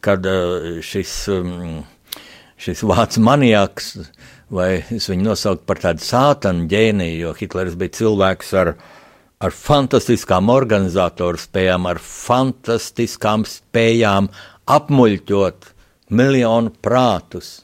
kad 0.05 0.25
uh, 0.29 0.77
šis, 0.85 1.13
um, 1.33 1.79
šis 2.61 2.83
vācu 2.85 3.23
maniaks, 3.25 3.95
vai 4.53 4.83
es 4.93 5.09
viņu 5.09 5.31
nosaucu 5.31 5.65
par 5.65 5.81
tādu 5.81 6.05
sātanu 6.05 6.67
ģēniju, 6.69 7.17
jo 7.23 7.33
Hitlers 7.39 7.77
bija 7.79 7.97
cilvēks 7.97 8.53
ar, 8.61 8.75
ar 9.41 9.55
fantastiskām 9.55 10.53
organizatoru 10.53 11.41
spējām, 11.41 11.89
ar 11.89 11.97
fantastiskām 12.05 13.47
spējām 13.49 14.29
apmuļķot 14.69 15.73
miljonu 16.13 16.75
prātus 16.85 17.63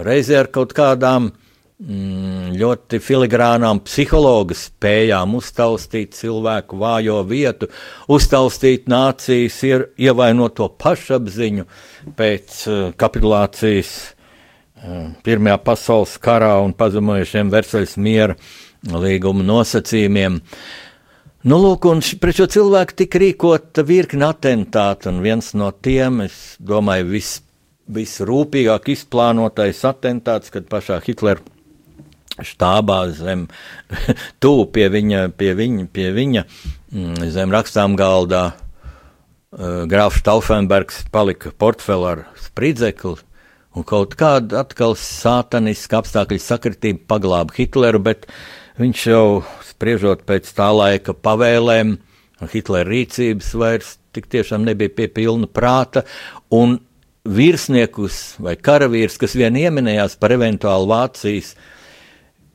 reizē 0.00 0.40
ar 0.44 0.50
kaut 0.52 0.72
kādām 0.76 1.28
mm, 1.28 1.39
ļoti 1.80 2.98
filigrānām 3.00 3.78
psihologa 3.86 4.52
spējām 4.58 5.32
uztaustīt 5.38 6.12
cilvēku 6.18 6.76
vājo 6.76 7.22
vietu, 7.24 7.70
uztaustīt 8.12 8.88
nācijas 8.90 9.62
ievainot 9.96 10.58
to 10.58 10.68
pašapziņu 10.68 11.64
pēc 12.18 12.58
uh, 12.68 12.82
kapitulācijas 13.00 13.92
uh, 13.96 15.08
Pirmajā 15.24 15.56
pasaules 15.64 16.18
karā 16.20 16.54
un 16.64 16.74
pazemojušiem 16.76 17.50
Versaļas 17.52 17.96
miera 18.00 18.36
līguma 18.84 19.44
nosacījumiem. 19.44 20.40
Nu, 21.48 21.56
lūk, 21.60 21.86
un 21.88 22.02
pret 22.20 22.36
šo 22.36 22.46
cilvēku 22.52 22.96
tika 23.00 23.20
rīkota 23.20 23.84
virkni 23.88 24.26
atentātu, 24.26 25.08
un 25.08 25.22
viens 25.24 25.54
no 25.56 25.70
tiem, 25.72 26.26
es 26.26 26.58
domāju, 26.60 27.08
viss 27.14 27.40
visrūpīgāk 27.90 28.92
izplānotais 28.92 29.80
atentāts, 29.88 30.52
kad 30.52 30.68
pašā 30.70 31.00
Hitlera 31.02 31.40
štābā 32.46 33.00
zem 33.16 33.46
tuvu 34.42 34.66
pie 34.74 34.88
viņa, 34.92 35.28
pie 35.36 35.54
viņa, 35.58 35.86
pie 35.92 36.10
viņa 36.16 36.44
mm, 36.46 37.30
zem 37.34 37.54
rakstām 37.54 37.96
galdā 37.98 38.44
uh, 38.52 39.84
grāfs 39.90 40.24
Taufenbergs 40.26 41.04
palika 41.12 41.52
portfeli 41.56 42.10
ar 42.12 42.24
spridzekli, 42.40 43.16
un 43.76 43.86
kaut 43.86 44.16
kāda 44.18 44.64
atkal 44.64 44.96
sātaniska 44.98 46.02
apstākļu 46.02 46.40
sakritība 46.42 47.06
paglāba 47.14 47.54
Hitleru, 47.56 48.02
bet 48.02 48.26
viņš 48.80 49.06
jau 49.12 49.24
spriežot 49.68 50.26
pēc 50.28 50.48
tā 50.56 50.70
laika 50.74 51.14
pavēlēm, 51.14 51.98
Hitlera 52.50 52.88
rīcības 52.88 53.50
vairs 53.60 53.96
tik 54.14 54.30
tiešām 54.32 54.64
nebija 54.64 54.92
pie 54.96 55.08
pilna 55.12 55.48
prāta, 55.50 56.02
un 56.50 56.78
virsniekus 57.28 58.40
vai 58.40 58.56
karavīrus, 58.56 59.18
kas 59.20 59.36
vien 59.36 59.58
ieminējās 59.60 60.16
par 60.20 60.34
eventuālu 60.34 60.88
Vācijas 60.90 61.52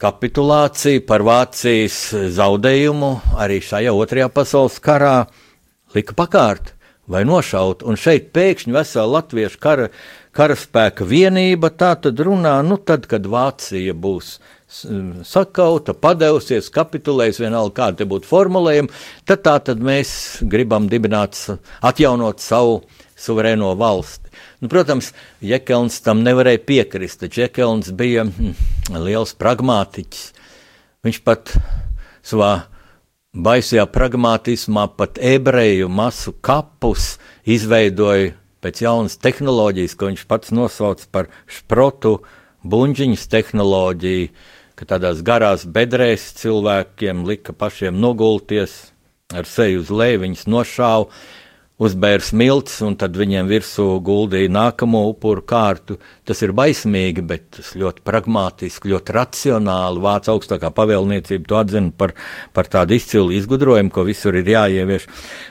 kapitulāciju, 0.01 1.03
par 1.07 1.23
Vācijas 1.25 1.97
zaudējumu 2.35 3.11
arī 3.39 3.61
šajā 3.63 3.93
otrajā 3.95 4.29
pasaules 4.33 4.79
karā, 4.83 5.17
lika 5.95 6.15
pakārt 6.17 6.73
vai 7.07 7.23
nošaut. 7.27 7.85
Un 7.85 7.99
šeit 7.99 8.31
pēkšņi 8.35 8.75
vesela 8.75 9.19
latviešu 9.19 9.61
kara, 9.61 9.87
karaspēka 10.35 11.07
vienība 11.07 11.71
tā 11.71 11.93
tad 12.01 12.19
runā, 12.19 12.57
nu 12.65 12.77
tad, 12.81 13.07
kad 13.11 13.27
Vācija 13.29 13.95
būs 13.95 14.37
sakauta, 15.23 15.93
padevusies, 15.93 16.67
kapitulējusi, 16.73 17.45
vienalga 17.45 17.75
kāda 17.77 18.01
te 18.01 18.07
būtu 18.09 18.27
formulējuma, 18.27 19.01
tad 19.29 19.43
tā 19.45 19.55
tad 19.69 19.83
mēs 19.85 20.41
gribam 20.41 20.89
dibināt, 20.91 21.37
atjaunot 21.85 22.43
savu 22.43 22.81
suverēno 23.15 23.71
valsti. 23.79 24.33
Nu, 24.59 24.69
protams, 24.71 25.13
Jekelns 25.45 26.01
tam 26.03 26.25
nevarēja 26.25 26.63
piekrist, 26.67 27.21
taču 27.21 27.45
Jekelns 27.45 27.93
bija 27.95 28.25
hm, 28.25 28.57
liels 28.93 29.33
pragmātiķis. 29.37 30.31
Viņš 31.05 31.19
pat 31.25 31.53
savā 32.25 32.51
baisajā 33.35 33.85
pragmatismā 33.91 34.87
pat 34.97 35.19
ebreju 35.21 35.89
masu 35.91 36.33
kapus 36.45 37.15
izveidoja 37.45 38.33
pēc 38.63 38.81
jaunas 38.81 39.19
tehnoloģijas, 39.21 39.93
ko 39.93 40.09
viņš 40.09 40.25
pats 40.29 40.53
nosauc 40.55 41.03
par 41.13 41.29
šprotu 41.45 42.17
buļģiņas 42.65 43.25
tehnoloģiju, 43.29 44.29
ka 44.75 44.87
tādās 44.89 45.21
garās 45.25 45.67
bedrēs 45.69 46.31
cilvēkiem 46.39 47.25
lika 47.27 47.53
pašiem 47.53 47.99
nogulties 48.01 48.89
ar 49.35 49.45
seju 49.49 49.83
uz 49.83 49.91
leju, 49.93 50.23
viņas 50.25 50.47
nošāva 50.49 51.09
uzbēra 51.81 52.23
smilts, 52.23 52.77
un 52.85 52.95
tad 52.99 53.17
viņiem 53.19 53.49
virsū 53.49 53.85
guldīja 54.05 54.51
nākamo 54.53 55.01
upuru 55.09 55.43
kārtu. 55.43 55.97
Tas 56.27 56.39
ir 56.45 56.53
baismīgi, 56.55 57.23
bet 57.27 57.49
tas 57.57 57.73
ļoti 57.75 58.03
pragmatiski, 58.07 58.93
ļoti 58.93 59.15
racionāli. 59.17 60.03
Vācu 60.05 60.31
augstākā 60.35 60.71
pavēlniecība 60.75 61.49
to 61.49 61.59
atzina 61.59 61.91
par, 61.91 62.15
par 62.55 62.71
tādu 62.71 62.95
izcilu 62.95 63.35
izgudrojumu, 63.35 63.91
ko 63.91 64.05
visur 64.07 64.39
ir 64.39 64.47
jāievieš. 64.53 65.09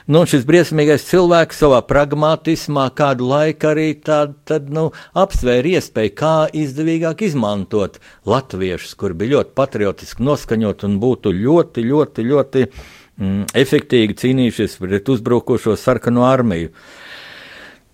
Nu, 0.09 0.25
šis 0.29 0.47
briesmīgais 0.49 1.05
cilvēks 1.11 1.61
savā 1.61 1.83
pragmatismā 1.85 2.89
kādu 2.97 3.29
laiku 3.29 3.71
arī 3.75 3.87
tād, 4.01 4.35
tad, 4.49 4.73
nu, 4.73 4.89
apsvēra 5.13 5.77
iespēju, 5.77 6.17
kā 6.17 6.35
izdevīgāk 6.57 7.21
izmantot 7.29 8.01
latviešus, 8.25 8.97
kuri 8.97 9.21
bija 9.21 9.37
ļoti 9.37 9.57
patriotiski 9.61 10.25
noskaņot 10.25 10.89
un 10.89 11.01
būtu 11.05 11.37
ļoti, 11.37 11.89
ļoti, 11.93 12.29
ļoti. 12.33 12.65
ļoti 12.65 13.03
mm, 13.19 13.49
efektīgi 13.55 14.17
cīnījušies 14.21 14.79
pret 14.81 15.11
uzbrukošo 15.11 15.75
sarkano 15.79 16.25
armiju. 16.27 16.71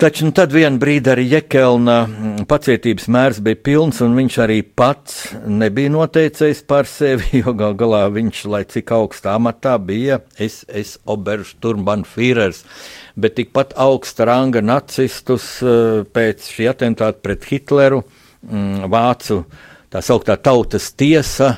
Taču 0.02 0.26
nu, 0.26 0.32
tad 0.34 0.50
vienā 0.50 0.80
brīdī 0.82 1.12
arī 1.12 1.28
Jekelna 1.30 1.96
mm, 2.08 2.46
pacietības 2.50 3.06
mērs 3.14 3.38
bija 3.46 3.60
pilns, 3.68 4.00
un 4.02 4.16
viņš 4.18 4.38
arī 4.42 4.56
pats 4.66 5.20
nebija 5.46 5.92
noteicējis 5.94 6.64
par 6.66 6.90
sevi, 6.90 7.28
jo 7.44 7.54
gal 7.54 7.76
galā 7.78 8.08
viņš, 8.10 8.40
lai 8.50 8.64
cik 8.66 8.96
augstā 8.98 9.36
amatā 9.38 9.76
bija, 9.78 10.18
es 10.42 10.96
Obersturmbanfīrers, 11.06 12.64
bet 13.14 13.38
tikpat 13.38 13.78
augsta 13.78 14.26
ranga 14.26 14.66
nacistus 14.66 15.60
eh, 15.62 16.02
pēc 16.10 16.50
šī 16.50 16.72
atentāta 16.74 17.22
pret 17.22 17.46
Hitleru, 17.52 18.02
mm, 18.50 18.90
vācu 18.90 19.44
tā 19.94 20.02
sauktā 20.02 20.40
tautas 20.42 20.90
tiesa, 20.98 21.54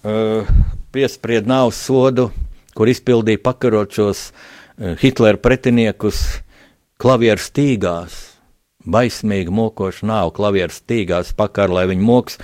eh, 0.00 0.48
piespried 0.96 1.44
nāves 1.44 1.84
sodu 1.84 2.30
kur 2.76 2.90
izpildīja 2.92 3.42
pakarošos 3.44 4.28
eh, 4.30 4.96
Hitlera 5.00 5.40
pretiniekus 5.40 6.22
klavieru 7.00 7.42
stīgās. 7.42 8.16
Baismīgi 8.86 9.50
mokoši 9.50 10.06
nav 10.06 10.30
klavieru 10.36 10.70
stīgās 10.70 11.32
pakar, 11.34 11.72
lai 11.74 11.88
viņa 11.90 12.04
moks 12.06 12.36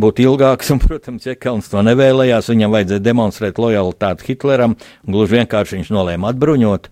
būtu 0.00 0.24
ilgāks, 0.24 0.70
un, 0.72 0.80
protams, 0.80 1.26
Čekels 1.26 1.68
to 1.68 1.82
nevēlējās, 1.84 2.48
viņam 2.48 2.72
vajadzēja 2.72 3.04
demonstrēt 3.04 3.60
lojalitāti 3.60 4.30
Hitleram, 4.30 4.78
gluži 5.04 5.36
vienkārši 5.36 5.76
viņš 5.76 5.90
nolēma 5.92 6.32
atbruņot, 6.32 6.88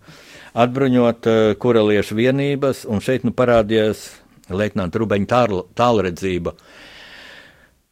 atbruņot 0.67 1.31
uh, 1.31 1.39
kureliešu 1.63 2.19
vienības, 2.21 2.85
un 2.85 3.01
šeit 3.01 3.25
nu 3.25 3.33
parādījās 3.33 4.11
leitnanta 4.53 5.01
Rubeņa 5.01 5.43
tālredzība. 5.79 6.53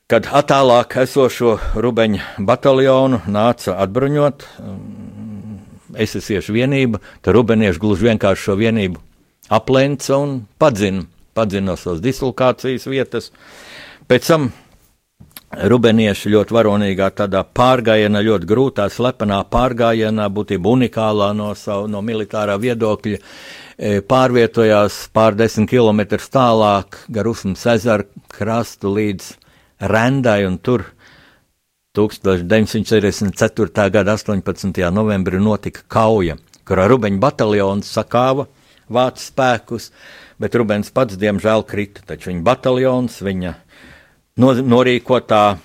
Kad 0.07 0.29
attālāk 0.39 1.01
esošo 1.03 1.57
Rubeņa 1.83 2.45
bataljonu 2.47 3.25
nāca 3.27 3.75
atbruņot, 3.83 4.45
esesiešu 6.03 6.55
vienība, 6.57 7.01
tad 7.23 7.37
rubenieši 7.37 7.83
gluži 7.83 8.11
vienkārši 8.11 8.49
šo 8.49 8.57
vienību 8.61 9.03
aplenca 9.49 10.19
un 10.19 10.39
padzina, 10.59 11.05
padzina 11.35 11.73
no 11.73 11.77
savas 11.81 12.03
dislokācijas 12.05 12.87
vietas. 12.91 13.31
Pēc 14.07 14.31
tam 14.31 14.49
rubenieši 15.57 16.33
ļoti 16.33 16.55
varonīgā 16.57 17.11
tādā 17.17 17.43
pārgājienā, 17.57 18.23
ļoti 18.27 18.49
grūtā, 18.51 18.89
slepenā 18.93 19.41
pārgājienā, 19.51 20.27
būtībā 20.33 20.73
unikālā 20.73 21.31
no, 21.37 21.53
savu, 21.59 21.87
no 21.91 22.03
militārā 22.05 22.59
viedokļa, 22.61 23.21
e, 23.79 24.01
pārvietojās 24.03 25.07
pār 25.15 25.39
desmit 25.39 25.71
km 25.71 26.03
tālāk 26.19 27.01
gar 27.09 27.31
Usmas 27.31 27.65
ezeru 27.77 28.09
krastu 28.33 28.93
līdz 28.97 29.35
Rendai 29.87 30.47
un 30.49 30.57
tur 30.59 30.87
1944. 31.97 33.91
gada 33.91 34.13
18. 34.13 34.91
novembrī 34.93 35.41
notika 35.41 35.81
kauja, 35.89 36.37
kurā 36.69 36.85
Rubeņa 36.93 37.17
bataljons 37.23 37.89
sakāva 37.89 38.45
vācu 38.93 39.25
spēkus, 39.25 39.89
bet 40.37 40.55
Rubens 40.61 40.93
pats 40.93 41.17
diemžēl 41.17 41.65
krita. 41.65 42.05
Taču 42.05 42.29
viņa 42.31 42.45
bataljons, 42.45 43.17
viņa 43.25 43.55
no, 44.43 44.53
norīkotā 44.53 45.57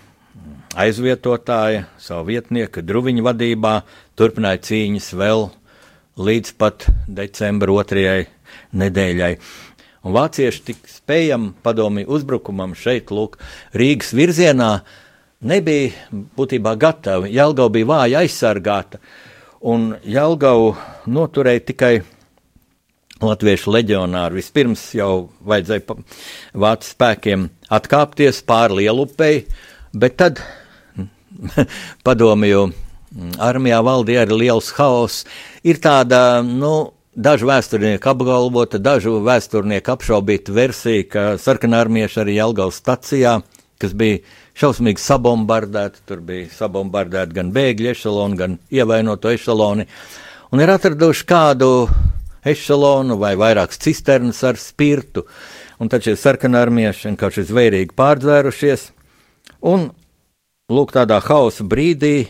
aizvietotāja, 0.80 1.84
savu 2.00 2.30
vietnieku 2.32 2.80
Druviņa 2.80 3.28
vadībā, 3.28 3.76
turpināja 4.16 4.64
cīņas 4.70 5.12
vēl 5.20 5.50
līdz 6.16 6.56
pat 6.56 6.88
decembra 7.12 7.76
otrajai 7.76 8.30
nedēļai. 8.72 9.36
Un 10.08 10.16
vācieši 10.16 10.64
tik 10.72 10.88
spējami 10.88 11.58
padomju 11.62 12.08
uzbrukumam 12.08 12.72
šeit, 12.72 13.12
lūk, 13.12 13.36
Rīgas 13.76 14.16
virzienā, 14.16 14.74
uh, 14.80 15.01
nebija 15.42 16.20
būtībā 16.38 16.76
gatava. 16.80 17.30
Jelgava 17.30 17.74
bija 17.74 17.90
vāja 17.90 18.22
aizsargāta, 18.24 19.02
un 19.62 19.92
Jelgavu 20.04 20.76
noturēja 21.12 21.66
tikai 21.72 21.94
latviešu 23.22 23.74
leģionāri. 23.76 24.40
Vispirms 24.42 24.86
jau 24.98 25.30
vajadzēja 25.46 25.98
vācu 26.64 26.90
spēkiem 26.94 27.50
atkāpties 27.74 28.42
pāri 28.48 28.82
lielupei, 28.82 29.44
bet 29.94 30.18
tad 30.22 30.42
padomju 32.06 32.72
armijā 33.42 33.84
valdīja 33.86 34.26
arī 34.26 34.42
liels 34.46 34.72
haoss. 34.78 35.28
Ir 35.68 35.82
tāda, 35.84 36.42
nu, 36.46 36.92
Dažu 37.12 37.44
vēsturnieku 37.50 38.08
apgalvota, 38.08 38.80
dažu 38.80 39.18
vēsturnieku 39.20 39.92
apšaubīta 39.92 40.54
versija, 40.56 41.04
ka 41.12 41.24
sarkanārmieši 41.44 42.22
arī 42.24 42.38
Jelgavas 42.38 42.78
stacijā, 42.80 43.34
kas 43.82 43.96
bija 43.98 44.22
šausmīgi 44.62 45.02
sabombardēti. 45.02 46.04
Tur 46.08 46.24
bija 46.26 46.50
sabombardēti 46.56 47.38
gan 47.38 47.52
bēgļu 47.56 47.92
ešaloni, 47.94 48.40
gan 48.40 48.58
ievainoto 48.74 49.32
ešaloni. 49.34 49.88
Un 50.52 50.64
ir 50.64 50.72
atraduši 50.74 51.28
kādu 51.30 51.72
ešalonu 52.48 53.18
vai 53.22 53.36
vairākas 53.40 53.80
cisternas 53.82 54.42
ar 54.48 54.60
spirtu. 54.60 55.26
Un 55.82 55.90
tad 55.90 56.06
šie 56.06 56.18
sarkanarmieši 56.20 57.10
vienkārši 57.10 57.48
zvērīgi 57.50 57.98
pārdzērušies. 57.98 58.90
Un 59.72 59.90
lūk, 60.72 60.94
tādā 60.96 61.20
hausa 61.26 61.66
brīdī 61.68 62.28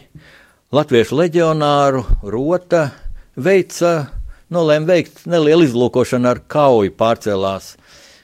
latviešu 0.72 1.18
leģionāru 1.20 2.06
rota 2.32 2.90
veica, 3.36 4.12
nolēma 4.52 4.94
veikt 4.94 5.26
nelielu 5.28 5.68
izlūkošanu 5.68 6.30
ar 6.32 6.42
kauju, 6.52 6.94
pārcēlās 7.00 7.76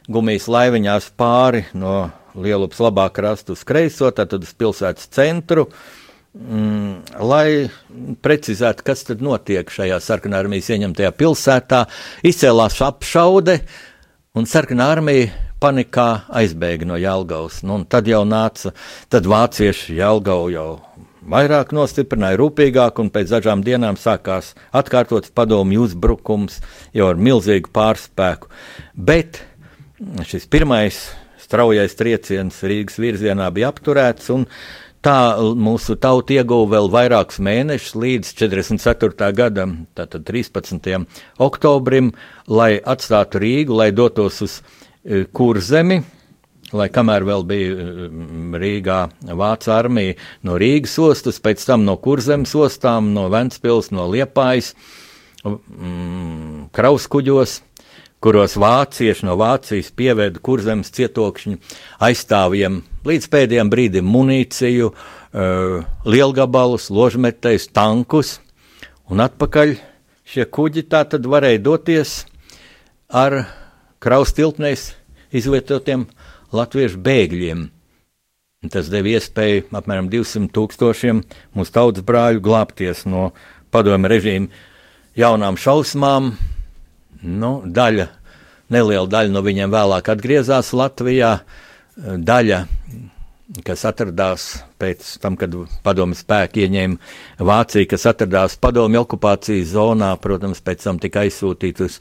gumijas 0.08 0.48
laiviņās 0.52 1.12
pāri 1.20 1.66
no 1.76 2.08
Lielupas 2.38 2.82
labā 2.84 3.08
krasta 3.14 3.56
uz 3.56 3.64
kreiso, 3.68 4.12
tātad 4.14 4.46
uz 4.46 4.54
pilsētas 4.58 5.10
centru. 5.14 5.68
Mm, 6.38 7.02
lai 7.26 7.66
precizētu, 8.22 8.86
kas 8.86 9.02
tad 9.08 9.24
notiek 9.26 9.72
šajā 9.74 9.98
sarkanā 10.04 10.44
armijas 10.44 10.70
ieņemtajā 10.76 11.10
pilsētā, 11.18 11.82
izcēlās 12.30 12.78
apšaude, 12.86 13.58
un 14.38 14.46
sarkanā 14.46 14.92
armija 14.94 15.32
panikā 15.62 16.10
aizbēga 16.38 16.86
no 16.86 17.00
Jālgavas. 17.02 17.64
Nu, 17.66 17.82
tad 17.90 18.10
jau 18.10 18.22
nāca, 18.28 18.76
tad 19.10 19.26
vācieši 19.30 19.98
Jālgavu 19.98 20.52
jau 20.54 20.70
vairāk 21.28 21.74
nostiprināja, 21.76 22.40
rūpīgāk, 22.40 23.02
un 23.02 23.12
pēc 23.14 23.34
dažām 23.36 23.64
dienām 23.66 23.98
sākās 24.00 24.54
atkārtots 24.76 25.34
padomju 25.36 25.88
uzbrukums 25.88 26.62
jau 26.96 27.10
ar 27.12 27.20
milzīgu 27.20 27.74
pārspēku. 27.76 28.52
Bet 28.94 29.42
šis 30.28 30.48
pirmais 30.52 31.08
straujais 31.48 31.96
trieciens 31.96 32.60
Rīgas 32.68 33.00
virzienā 33.00 33.48
bija 33.56 33.72
apturēts. 33.72 34.30
Tā 35.06 35.18
mūsu 35.56 35.96
tauta 36.02 36.36
ieguva 36.36 36.74
vēl 36.74 36.90
vairākus 36.92 37.38
mēnešus 37.44 37.96
līdz 38.02 38.34
44. 38.42 39.30
gadam, 39.38 39.78
tātad 39.96 40.26
13. 40.28 40.90
oktobrim, 41.40 42.12
lai 42.50 42.76
atstātu 42.82 43.40
Rīgu, 43.40 43.78
lai 43.78 43.92
dotos 43.96 44.42
uz 44.44 44.58
e, 44.60 45.24
Kurzemi, 45.32 46.02
lai 46.76 46.90
kamēr 46.92 47.28
vēl 47.30 47.46
bija 47.48 47.70
e, 47.78 48.10
Rīgā 48.66 49.00
Vācu 49.38 49.72
armija 49.78 50.18
no 50.50 50.58
Rīgas 50.60 50.98
ostas, 51.00 51.40
pēc 51.40 51.64
tam 51.70 51.86
no 51.88 51.96
Kurzemes 52.02 52.58
ostām, 52.58 53.14
no 53.16 53.30
Ventspils, 53.32 53.94
no 53.96 54.10
Liepājas, 54.12 54.74
mm, 55.46 56.68
krauskuģos 56.76 57.62
kuros 58.24 58.58
vācieši 58.58 59.28
no 59.28 59.36
Vācijas 59.40 59.92
pieveda 59.96 60.42
kurzemes 60.44 60.90
cietokšņu 60.96 61.60
aizstāvjiem 62.08 62.82
līdz 63.08 63.30
pēdējiem 63.34 63.70
brīdim 63.72 64.10
munīciju, 64.12 64.90
uh, 64.92 65.86
lielgabalus, 66.08 66.90
ložmetējus, 66.94 67.70
tankus, 67.76 68.38
un 69.08 69.24
atpakaļ 69.24 69.78
šie 70.28 70.48
kuģi 70.52 70.88
tā 70.92 71.06
tad 71.08 71.28
varēja 71.30 71.64
doties 71.64 72.20
ar 73.08 73.44
kraustiltnēs 74.04 74.92
izvietotiem 75.36 76.08
latviešu 76.56 77.00
bēgļiem. 77.04 77.68
Tas 78.74 78.90
deva 78.92 79.14
iespēju 79.14 79.68
apmēram 79.78 80.10
200 80.12 80.50
tūkstošiem 80.56 81.22
mūsu 81.56 81.74
tautas 81.76 82.04
brāļu 82.04 82.42
glābties 82.44 83.06
no 83.08 83.30
padomju 83.72 84.10
režīma 84.12 84.64
jaunām 85.18 85.60
šausmām, 85.62 86.34
Nu, 87.24 87.62
daļa 87.66 88.08
neliela 88.74 89.08
daļa 89.10 89.34
no 89.34 89.44
viņiem 89.46 89.72
vēlāk 89.74 90.10
atgriezās 90.12 90.74
Latvijā, 90.76 91.38
daļa 91.98 92.66
kas 93.64 93.86
atradās 93.88 94.48
pēc 94.80 95.14
tam, 95.24 95.38
kad 95.40 95.54
padomju 95.86 96.18
spēki 96.20 96.66
ieņēma 96.66 97.46
Vāciju, 97.48 97.88
kas 97.94 98.04
atradās 98.12 98.58
padomju 98.60 99.06
okupācijas 99.06 99.72
zonā, 99.72 100.12
protams, 100.20 100.60
pēc 100.64 100.84
tam 100.84 101.00
tika 101.00 101.24
aizsūtīti 101.24 101.86
uz 101.88 101.98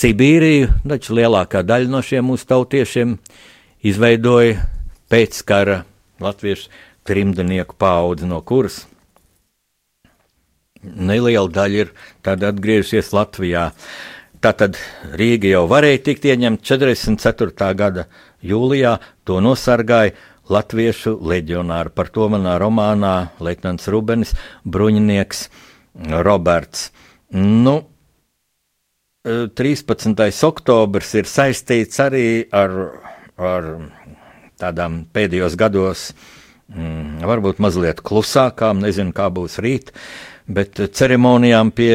Sibīriju, 0.00 0.72
taču 0.82 1.14
lielākā 1.20 1.62
daļa 1.66 1.90
no 1.92 2.02
šiem 2.02 2.26
mūsu 2.32 2.48
tautiešiem 2.50 3.16
izveidoja 3.86 4.66
pēckara 5.10 5.84
latviešu 6.20 6.70
trimdnieku 7.06 7.78
paudzi, 7.78 8.26
no 8.28 8.42
kuras 8.42 8.82
neliela 10.82 11.48
daļa 11.52 11.84
ir 11.84 11.94
atgriezusies 12.24 13.12
Latvijā. 13.14 13.70
Tātad 14.40 14.78
Rīga 15.20 15.50
jau 15.50 15.66
varēja 15.68 16.00
tikt 16.06 16.24
ieņemta 16.30 16.64
44. 16.64 17.74
gada 17.76 18.06
jūlijā, 18.40 18.94
to 19.28 19.36
nosargāja 19.44 20.14
latviešu 20.50 21.18
leģionāri. 21.20 21.92
Par 21.92 22.08
to 22.08 22.30
manā 22.32 22.56
romānā 22.60 23.14
Leitnants 23.44 23.90
Rubenis, 23.92 24.32
bruņinieks 24.64 25.44
Roberts. 26.24 26.88
Nu, 27.36 27.76
13. 29.24 30.24
E, 30.24 30.32
oktobrs 30.48 31.12
ir 31.20 31.28
saistīts 31.28 32.00
arī 32.00 32.26
ar, 32.56 32.72
ar 33.36 33.70
tādām 34.60 35.02
pēdējos 35.12 35.58
gados, 35.60 36.08
mm, 36.72 37.20
varbūt 37.28 37.60
mazliet 37.60 38.00
klusākām, 38.00 38.80
nezinu, 38.80 39.12
kā 39.12 39.28
būs 39.28 39.60
rīt, 39.60 39.92
bet 40.48 40.80
ceremonijām 40.96 41.76
pie 41.76 41.92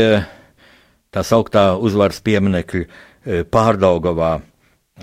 tā 1.15 1.23
sauktā 1.23 1.69
uzvaras 1.79 2.19
pieminekļa 2.25 2.83
e, 2.83 3.45
Pārdaugavā 3.47 4.35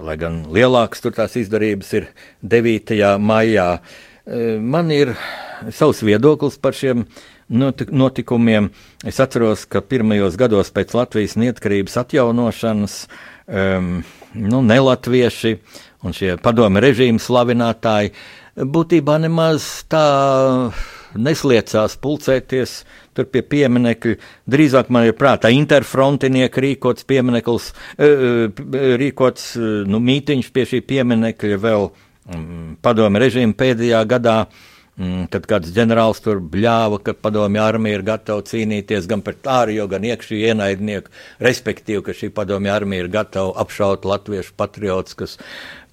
lai 0.00 0.16
gan 0.16 0.38
lielākas 0.48 1.02
tur 1.04 1.12
tās 1.12 1.34
izdarības 1.36 1.90
ir 1.98 2.08
9. 2.40 2.96
maijā. 3.20 3.66
E, 4.24 4.56
man 4.56 4.88
ir 4.94 5.12
savs 5.68 6.00
viedoklis 6.06 6.56
par 6.62 6.76
šiem 6.76 7.04
notikumiem. 7.52 8.70
Es 9.04 9.20
atceros, 9.20 9.66
ka 9.68 9.82
pirmajos 9.84 10.38
gados 10.40 10.72
pēc 10.72 10.94
Latvijas 10.96 11.36
neatkarības 11.36 11.98
atjaunošanas 12.00 12.94
um, 13.44 13.98
nu, 14.32 14.62
nelatvieši 14.64 15.58
un 16.02 16.16
šie 16.16 16.38
padomi 16.40 16.80
režīmu 16.80 17.20
slavinātāji 17.20 18.14
būtībā 18.56 19.18
nemaz 19.26 19.66
tā 19.92 20.06
nesliecās 21.18 21.96
pulcēties 22.02 22.74
tur 23.16 23.28
pie 23.32 23.42
pieminiekļa. 23.44 24.16
Drīzāk 24.52 24.90
man 24.94 25.08
ir 25.08 25.16
prātā 25.18 25.52
interfrontinieka 25.54 26.64
rīkots 26.64 27.06
piemineklis, 27.08 27.70
e, 27.96 28.08
e, 28.08 28.82
rīkots 29.00 29.52
e, 29.56 29.70
nu, 29.88 30.02
mītiņš 30.02 30.52
pie 30.52 30.66
šī 30.74 30.82
pieminekļa 30.88 31.62
vēl 31.62 31.88
mm, 31.88 32.76
padomi 32.84 33.24
režīmu 33.26 33.58
pēdējā 33.58 34.04
gadā. 34.10 34.36
Mm, 35.00 35.24
tad 35.32 35.46
kāds 35.48 35.70
ģenerālis 35.72 36.18
tur 36.20 36.42
bļāva, 36.52 36.98
ka 37.00 37.14
padomju 37.16 37.62
armija 37.64 37.96
ir 37.96 38.02
gatava 38.04 38.42
cīnīties 38.44 39.06
gan 39.08 39.22
pret 39.24 39.48
ārējo, 39.48 39.86
gan 39.88 40.04
iekšējo 40.04 40.50
ienaidnieku, 40.52 41.08
respektīvi, 41.40 42.02
ka 42.04 42.12
šī 42.12 42.28
padomju 42.36 42.74
armija 42.74 43.06
ir 43.06 43.08
gatava 43.14 43.54
apšaut 43.64 44.04
latviešu 44.04 44.52
patriotus, 44.60 45.16
kas 45.16 45.38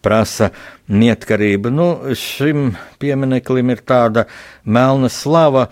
prasa 0.01 0.49
neatkarību. 0.87 1.71
Nu, 1.73 1.87
šim 2.17 2.73
piemineklim 3.01 3.73
ir 3.73 3.83
tāda 3.87 4.25
melna 4.63 5.09
slava, 5.13 5.67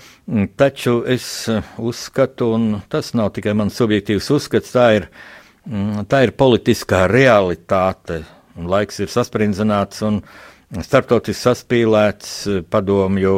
taču 0.59 0.99
es 1.07 1.47
uzskatu, 1.77 2.51
un 2.57 2.69
tas 2.91 3.13
nav 3.17 3.33
tikai 3.37 3.55
mans 3.57 3.77
subjektīvs 3.79 4.31
uzskats, 4.37 4.73
tā 4.75 4.87
ir, 4.99 5.09
tā 6.11 6.23
ir 6.27 6.35
politiskā 6.37 7.05
realitāte. 7.11 8.23
Laiks 8.57 9.03
ir 9.03 9.11
sasprindzināts 9.13 10.01
un 10.07 10.23
starptautiski 10.81 11.43
saspīlēts 11.43 12.31
padomju, 12.71 13.35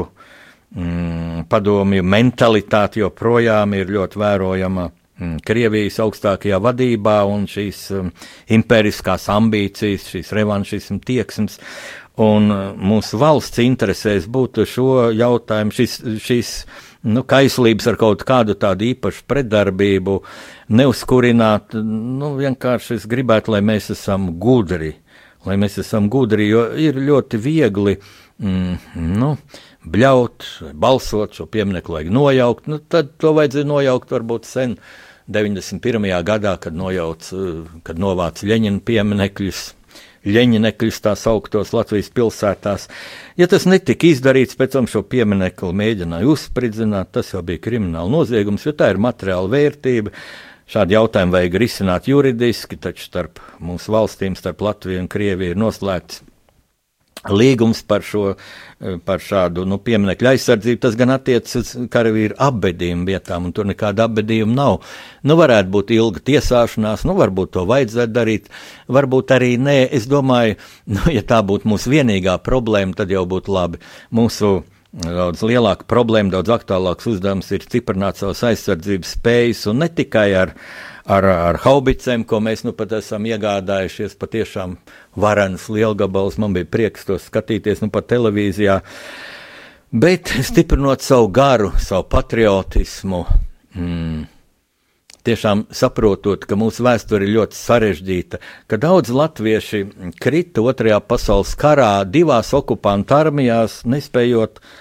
padomju 1.50 2.06
mentalitāte 2.06 3.02
joprojām 3.02 3.74
ir 3.76 3.92
ļoti 3.98 4.22
vērojama 4.22 4.88
Mm, 4.88 4.99
Krievijas 5.20 6.00
augstākajā 6.00 6.60
vadībā 6.64 7.22
un 7.28 7.44
šīs 7.50 7.80
um, 7.98 8.12
imperiskās 8.56 9.28
ambīcijas, 9.34 10.06
šīs 10.14 10.32
revanšismu 10.38 11.02
tieksmes. 11.04 11.60
Un 12.24 12.48
uh, 12.52 12.62
mūsu 12.76 13.20
valsts 13.20 13.60
interesēs 13.64 14.30
būtu 14.32 14.64
šo 14.68 15.10
jautājumu, 15.16 15.76
šis, 15.76 15.98
šīs 16.24 16.54
nu, 17.12 17.26
kaislības 17.28 17.90
ar 17.92 18.00
kaut 18.00 18.24
kādu 18.28 18.56
tādu 18.60 18.88
īpašu 18.94 19.26
pretdarbību 19.28 20.16
neuzkurināt. 20.80 21.76
Nu, 21.76 22.34
vienkārši 22.40 23.00
es 23.02 23.10
gribētu, 23.12 23.56
lai 23.56 23.62
mēs 23.66 23.92
esam 23.96 24.32
gudri, 24.40 24.94
lai 25.48 25.60
mēs 25.60 25.82
esam 25.84 26.08
gudri, 26.12 26.48
jo 26.48 26.64
ir 26.80 27.00
ļoti 27.00 27.42
viegli. 27.44 27.98
Mm, 28.40 29.04
nu, 29.20 29.34
Bļaut, 29.90 30.46
balsot 30.80 31.36
šo 31.36 31.46
pieminiektu, 31.52 31.92
vajag 31.96 32.10
nojaukt, 32.12 32.68
nu, 32.72 32.80
tad 32.84 33.14
to 33.20 33.32
vajadzēja 33.36 33.68
nojaukt 33.68 34.12
varbūt 34.12 34.48
sen. 34.48 34.76
Uh, 34.76 35.09
91. 35.30 36.08
gadā, 36.26 36.56
kad, 36.62 36.74
nojauc, 36.74 37.28
kad 37.86 38.02
novāca 38.02 38.48
Leņķina 38.50 38.82
pieminekļus. 38.86 39.68
Ļeņķinekļus 40.30 40.98
tā 41.06 41.14
sauktos 41.16 41.72
Latvijas 41.72 42.10
pilsētās. 42.12 42.90
Ja 43.40 43.48
tas 43.48 43.64
netika 43.70 44.10
izdarīts, 44.10 44.58
pēc 44.60 44.74
tam 44.76 44.90
šo 44.90 45.06
pieminiektu 45.08 45.70
mēģināja 45.72 46.28
uzspridzināt, 46.28 47.14
tas 47.16 47.32
jau 47.32 47.44
bija 47.46 47.62
krimināla 47.64 48.12
noziegums, 48.12 48.66
jo 48.68 48.74
tā 48.76 48.92
ir 48.92 49.00
materiāla 49.00 49.54
vērtība. 49.54 50.12
Šādi 50.70 50.94
jautājumi 50.98 51.34
vajag 51.34 51.56
risināt 51.64 52.10
juridiski, 52.12 52.78
taču 52.78 53.08
starp 53.08 53.40
mūsu 53.64 53.96
valstīm, 53.96 54.36
starp 54.38 54.60
Latviju 54.66 55.06
un 55.06 55.08
Krieviju 55.10 55.56
ir 55.56 55.62
noslēgts 55.62 56.20
līgums 57.28 57.82
par, 57.84 58.04
šo, 58.06 58.36
eh, 58.80 58.98
par 59.06 59.20
šādu 59.20 59.66
nu, 59.68 59.80
pieminiektu 59.84 60.30
aizsardzību, 60.32 60.80
tas 60.86 60.96
gan 61.00 61.12
attiecas 61.16 61.56
uz 61.60 61.74
karavīru 61.92 62.38
apbedījumu 62.40 63.08
vietām, 63.10 63.50
un 63.50 63.54
tur 63.56 63.68
nekāda 63.68 64.08
apbedījuma 64.08 64.56
nav. 64.56 64.80
Nu, 65.24 65.36
varētu 65.40 65.74
būt 65.74 65.94
ilga 65.98 66.24
tiesāšanās, 66.32 67.06
nu, 67.10 67.18
varbūt 67.20 67.54
to 67.58 67.66
vajadzētu 67.70 68.16
darīt, 68.16 68.50
varbūt 68.88 69.36
arī 69.36 69.56
nē. 69.60 69.80
Es 69.92 70.08
domāju, 70.08 70.58
nu, 70.96 71.06
ja 71.12 71.24
tā 71.24 71.44
būtu 71.44 71.70
mūsu 71.70 71.92
vienīgā 71.92 72.40
problēma, 72.46 72.96
tad 72.96 73.12
jau 73.12 73.26
būtu 73.30 73.56
labi. 73.56 73.84
Mūsu 74.16 74.62
daudz 74.90 75.44
lielāka 75.46 75.86
problēma, 75.86 76.32
daudz 76.34 76.50
aktuālāks 76.56 77.10
uzdevums 77.12 77.52
ir 77.54 77.66
stiprināt 77.66 78.18
savas 78.18 78.42
aizsardzības 78.48 79.12
spējas, 79.20 79.68
un 79.70 79.84
ne 79.84 79.90
tikai 79.94 80.30
ar 80.34 80.56
ar, 81.10 81.26
ar 81.26 81.60
haubicēm, 81.64 82.24
ko 82.28 82.40
mēs 82.44 82.64
nu 82.68 82.74
pat 82.78 82.94
esam 83.00 83.26
iegādājušies. 83.30 84.18
Patiešām 84.20 84.78
varenas 85.20 85.68
lielgabals, 85.74 86.40
man 86.42 86.56
bija 86.56 86.70
prieks 86.70 87.08
to 87.08 87.20
skatīties 87.22 87.84
nu 87.84 87.92
pat 87.94 88.10
televīzijā. 88.14 88.80
Bet 89.90 90.30
stiprinot 90.46 91.02
savu 91.02 91.32
garu, 91.34 91.72
savu 91.82 92.06
patriotismu, 92.12 93.24
mm, 93.74 94.20
tiešām 95.26 95.66
saprotot, 95.74 96.46
ka 96.46 96.58
mūsu 96.60 96.86
vēsture 96.86 97.26
ir 97.26 97.34
ļoti 97.40 97.58
sarežģīta, 97.58 98.42
ka 98.70 98.78
daudz 98.78 99.10
latvieši 99.10 99.82
krita 100.22 100.62
Otrajā 100.62 101.02
pasaules 101.02 101.56
karā 101.58 102.04
divās 102.06 102.54
okupantu 102.54 103.18
armijās, 103.18 103.82
nespējot 103.90 104.62
uh, 104.62 104.78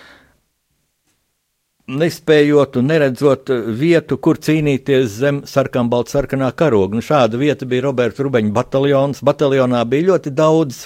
nespējot 1.88 2.76
un 2.80 2.90
neredzot 2.92 3.50
vietu, 3.78 4.18
kur 4.20 4.38
cīnīties 4.42 5.16
zem 5.22 5.40
sarkanbalta 5.48 6.18
sarkanā 6.18 6.50
karoga. 6.56 6.98
Nu, 6.98 7.04
šāda 7.04 7.40
vieta 7.40 7.68
bija 7.68 7.86
Roberta 7.88 8.26
Rubeņa 8.26 8.52
bataljons. 8.54 9.22
Bataljonā 9.24 9.80
bija 9.88 10.10
ļoti 10.12 10.34
daudz 10.36 10.84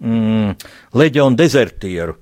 mm, 0.00 0.52
leģionu 0.98 1.40
dezertieru. 1.40 2.18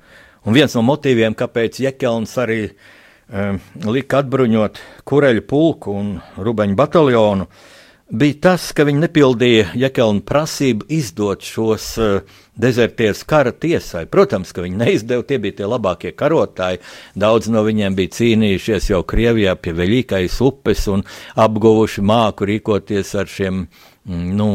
Un 0.46 0.56
viens 0.56 0.74
no 0.78 0.84
motīviem, 0.86 1.34
kāpēc 1.36 1.82
Jekelns 1.84 2.32
arī 2.40 2.62
um, 2.70 3.58
lika 3.90 4.22
atbruņot 4.22 4.80
kureļu 5.10 5.44
pulku 5.50 5.98
un 5.98 6.14
Rubeņa 6.40 6.78
bataljonu, 6.78 7.48
uh, 7.50 7.79
bija 8.10 8.36
tas, 8.42 8.70
ka 8.74 8.84
viņi 8.86 9.04
nepildīja 9.04 9.66
Jekelna 9.78 10.22
prasību 10.26 10.86
izdot 10.92 11.44
šos 11.46 11.86
uh, 12.00 12.38
dezertierus 12.60 13.22
kara 13.28 13.52
tiesai. 13.52 14.06
Protams, 14.10 14.52
ka 14.54 14.64
viņi 14.64 14.80
neizdeva, 14.80 15.24
tie 15.26 15.38
bija 15.42 15.60
tie 15.60 15.68
labākie 15.70 16.12
karotāji. 16.18 16.82
Daudz 17.18 17.50
no 17.52 17.62
viņiem 17.66 17.96
bija 17.98 18.14
cīnījušies 18.18 18.90
jau 18.92 19.02
Krievijā 19.08 19.54
pie 19.60 19.74
Veļīkais 19.78 20.40
upes 20.46 20.86
un 20.92 21.04
apguvuši 21.40 22.04
māku 22.06 22.48
rīkoties 22.50 23.14
ar 23.20 23.30
šiem, 23.30 23.64
mm, 24.04 24.28
nu, 24.36 24.50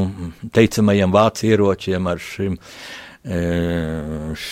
teicamajiem 0.56 1.16
vācu 1.16 1.49
ieročiem, 1.51 2.12
ar 2.12 2.24
šim, 2.24 2.58
uh, 2.60 4.47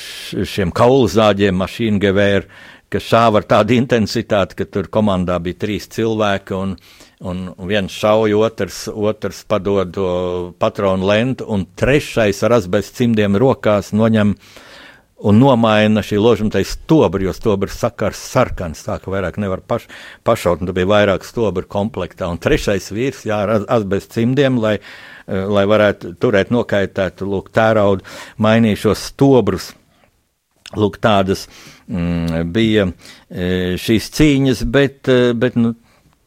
šiem 0.55 0.73
kaulzāģiem, 0.75 1.59
mašīnu 1.59 2.03
gevēru, 2.07 2.51
kas 2.93 3.07
šāva 3.09 3.41
ar 3.41 3.49
tādu 3.49 3.73
intensitāti, 3.75 4.57
ka 4.59 4.69
tur 4.69 4.87
komandā 4.93 5.39
bija 5.41 5.65
trīs 5.65 5.89
cilvēki 5.91 6.53
un 6.57 6.77
un 7.23 7.47
viens 7.69 7.91
šauj, 7.91 8.35
otrs, 8.35 8.83
otrs 8.91 9.43
padod 9.47 9.97
patronu 10.59 11.07
lentu, 11.07 11.47
un 11.47 11.65
trešais 11.79 12.43
ar 12.43 12.59
asbestu 12.59 13.03
cimdiem 13.03 13.37
rokās 13.39 13.93
noņem 13.95 14.35
un 15.23 15.39
nomaina 15.39 16.03
šī 16.03 16.19
ložuma 16.19 16.63
stobra, 16.67 17.23
jo 17.23 17.33
stobra 17.35 17.71
sakars 17.71 18.19
sarkans, 18.33 18.83
tā 18.83 18.97
ka 18.99 19.11
vairāk 19.11 19.39
nevar 19.39 19.63
paš, 19.63 19.87
pašaut, 20.27 20.61
un 20.61 20.67
tad 20.67 20.75
bija 20.75 20.89
vairāk 20.89 21.23
stobra 21.23 21.63
komplektā. 21.63 22.27
Un 22.27 22.41
trešais 22.43 22.91
vīrs, 22.91 23.23
jā, 23.29 23.39
ar 23.45 23.63
azbest 23.71 24.11
cimdiem, 24.17 24.59
lai, 24.59 24.75
eh, 24.79 25.45
lai 25.47 25.63
varētu 25.69 26.17
turēt 26.19 26.51
nokaitētu, 26.51 27.29
lūk, 27.29 27.53
tēraudu, 27.55 28.03
mainīja 28.37 28.83
šos 28.87 29.07
stobrus. 29.13 29.71
Lūk, 30.73 30.97
tādas 30.97 31.45
mm, 31.85 32.47
bija 32.49 32.87
e, 33.29 33.75
šīs 33.77 34.07
cīņas, 34.15 34.63
bet, 34.73 35.05
e, 35.05 35.35
bet 35.37 35.53
nu, 35.59 35.75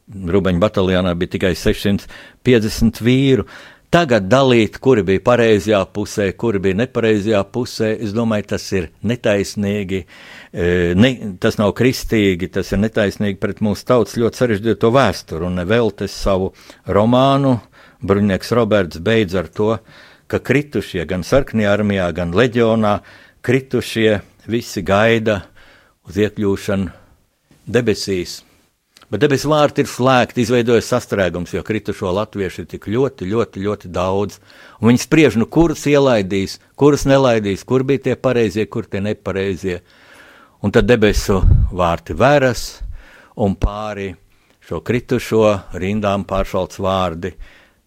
Rubeņa 0.07 0.61
bataljonā 0.63 1.11
bija 1.19 1.35
tikai 1.35 1.55
650 1.59 3.01
vīru. 3.03 3.47
Tagad 3.91 4.25
dalīt, 4.27 4.81
kuri 4.83 5.03
bija 5.07 5.21
pareizajā 5.23 5.79
pusē, 5.95 6.25
kuri 6.35 6.59
bija 6.63 6.75
nepareizajā 6.81 7.39
pusē, 7.55 7.93
es 8.03 8.11
domāju, 8.15 8.49
tas 8.51 8.65
ir 8.75 8.89
netaisnīgi, 9.07 10.01
e, 10.51 10.65
ne, 10.99 11.11
tas 11.39 11.55
nav 11.59 11.71
kristīgi, 11.75 12.49
tas 12.51 12.73
ir 12.75 12.81
netaisnīgi 12.83 13.39
pret 13.39 13.61
mūsu 13.63 13.87
tautas 13.87 14.17
ļoti 14.19 14.41
sarežģīto 14.41 14.91
vēsturi. 14.91 15.47
Un 15.47 15.63
vēl 15.71 15.93
te 15.95 16.09
savu 16.11 16.51
romānu 16.83 17.55
Bruņnieks 18.03 18.51
Roberts 18.59 18.99
beidz 19.03 19.39
ar 19.39 19.47
to, 19.47 19.77
ka 20.27 20.39
kritušie 20.43 21.07
gan 21.07 21.23
sarknajā 21.23 21.77
armijā, 21.79 22.09
gan 22.11 22.35
leģionā 22.35 22.97
kritušie 23.39 24.19
visi 24.51 24.83
gaida 24.83 25.45
uz 26.07 26.19
iekļūšanu 26.19 26.91
debesīs. 27.71 28.41
Bet 29.07 29.21
debesu 29.23 29.47
vārti 29.47 29.85
ir 29.85 29.87
slēgti, 29.87 30.43
izveidojas 30.43 30.89
sastrēgums, 30.91 31.53
jo 31.55 31.61
kritušo 31.63 32.11
latviešu 32.11 32.65
ir 32.65 32.67
tik 32.73 32.89
ļoti, 32.91 33.29
ļoti, 33.31 33.61
ļoti 33.63 33.91
daudz. 33.95 34.41
Un 34.81 34.91
viņi 34.91 35.03
spriež, 35.05 35.37
nu, 35.39 35.47
kurus 35.47 35.85
ielaidīs, 35.87 36.57
kurus 36.75 37.05
nelaidīs, 37.07 37.63
kur 37.63 37.85
bija 37.87 38.09
tie 38.09 38.15
pareizie, 38.19 38.67
kur 38.67 38.83
tie 38.83 38.99
nepareizie. 39.05 39.79
Un 40.59 40.75
tad 40.75 40.89
debesu 40.89 41.39
vārti 41.71 42.17
veras, 42.19 42.81
un 43.39 43.55
pāri 43.55 44.11
šo 44.67 44.81
kritušo 44.83 45.45
rindām 45.79 46.27
pāršalts 46.27 46.81
vārdi 46.83 47.31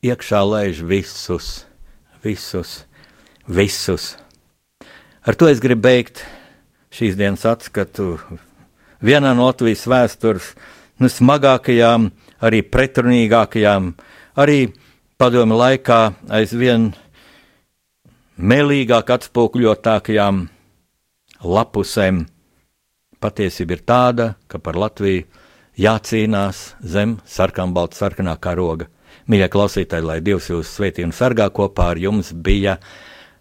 iekšā 0.00 0.40
laiž 0.40 0.80
visus, 0.88 1.66
visus, 2.24 2.86
visus. 3.44 4.14
Ar 5.20 5.36
to 5.36 5.50
es 5.52 5.60
gribu 5.60 5.84
beigt 5.84 6.24
šīs 6.96 7.18
dienas 7.20 7.44
atskatu 7.44 8.14
vienā 9.04 9.34
no 9.36 9.50
Latvijas 9.50 9.84
vēstures 9.84 10.54
nu, 11.00 11.08
smagākajām, 11.08 12.10
arī 12.44 12.62
pretrunīgākajām, 12.64 13.92
arī 14.40 14.60
padomu 15.20 15.58
laikā 15.60 16.00
aizvien 16.32 16.90
melīgāk 18.40 19.12
atspoguļotākajām 19.16 20.46
lapusēm. 21.44 22.24
Patiesība 23.20 23.76
ir 23.76 23.84
tāda, 23.84 24.30
ka 24.48 24.60
par 24.64 24.78
Latviju 24.80 25.26
jācīnās 25.80 26.62
zem 26.80 27.18
sarkanbalta 27.28 28.00
sarkanā 28.00 28.36
karoga. 28.40 28.88
Mīļie 29.28 29.50
klausītāji, 29.52 30.06
lai 30.06 30.18
Dievs 30.24 30.48
jūs 30.50 30.72
svētī 30.72 31.04
un 31.04 31.12
sargā 31.14 31.50
kopā 31.52 31.90
ar 31.92 32.00
jums 32.00 32.32
bija 32.32 32.78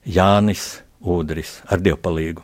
Jānis 0.06 0.82
Udris 1.00 1.60
ar 1.72 1.80
Dievpalīgu. 1.84 2.44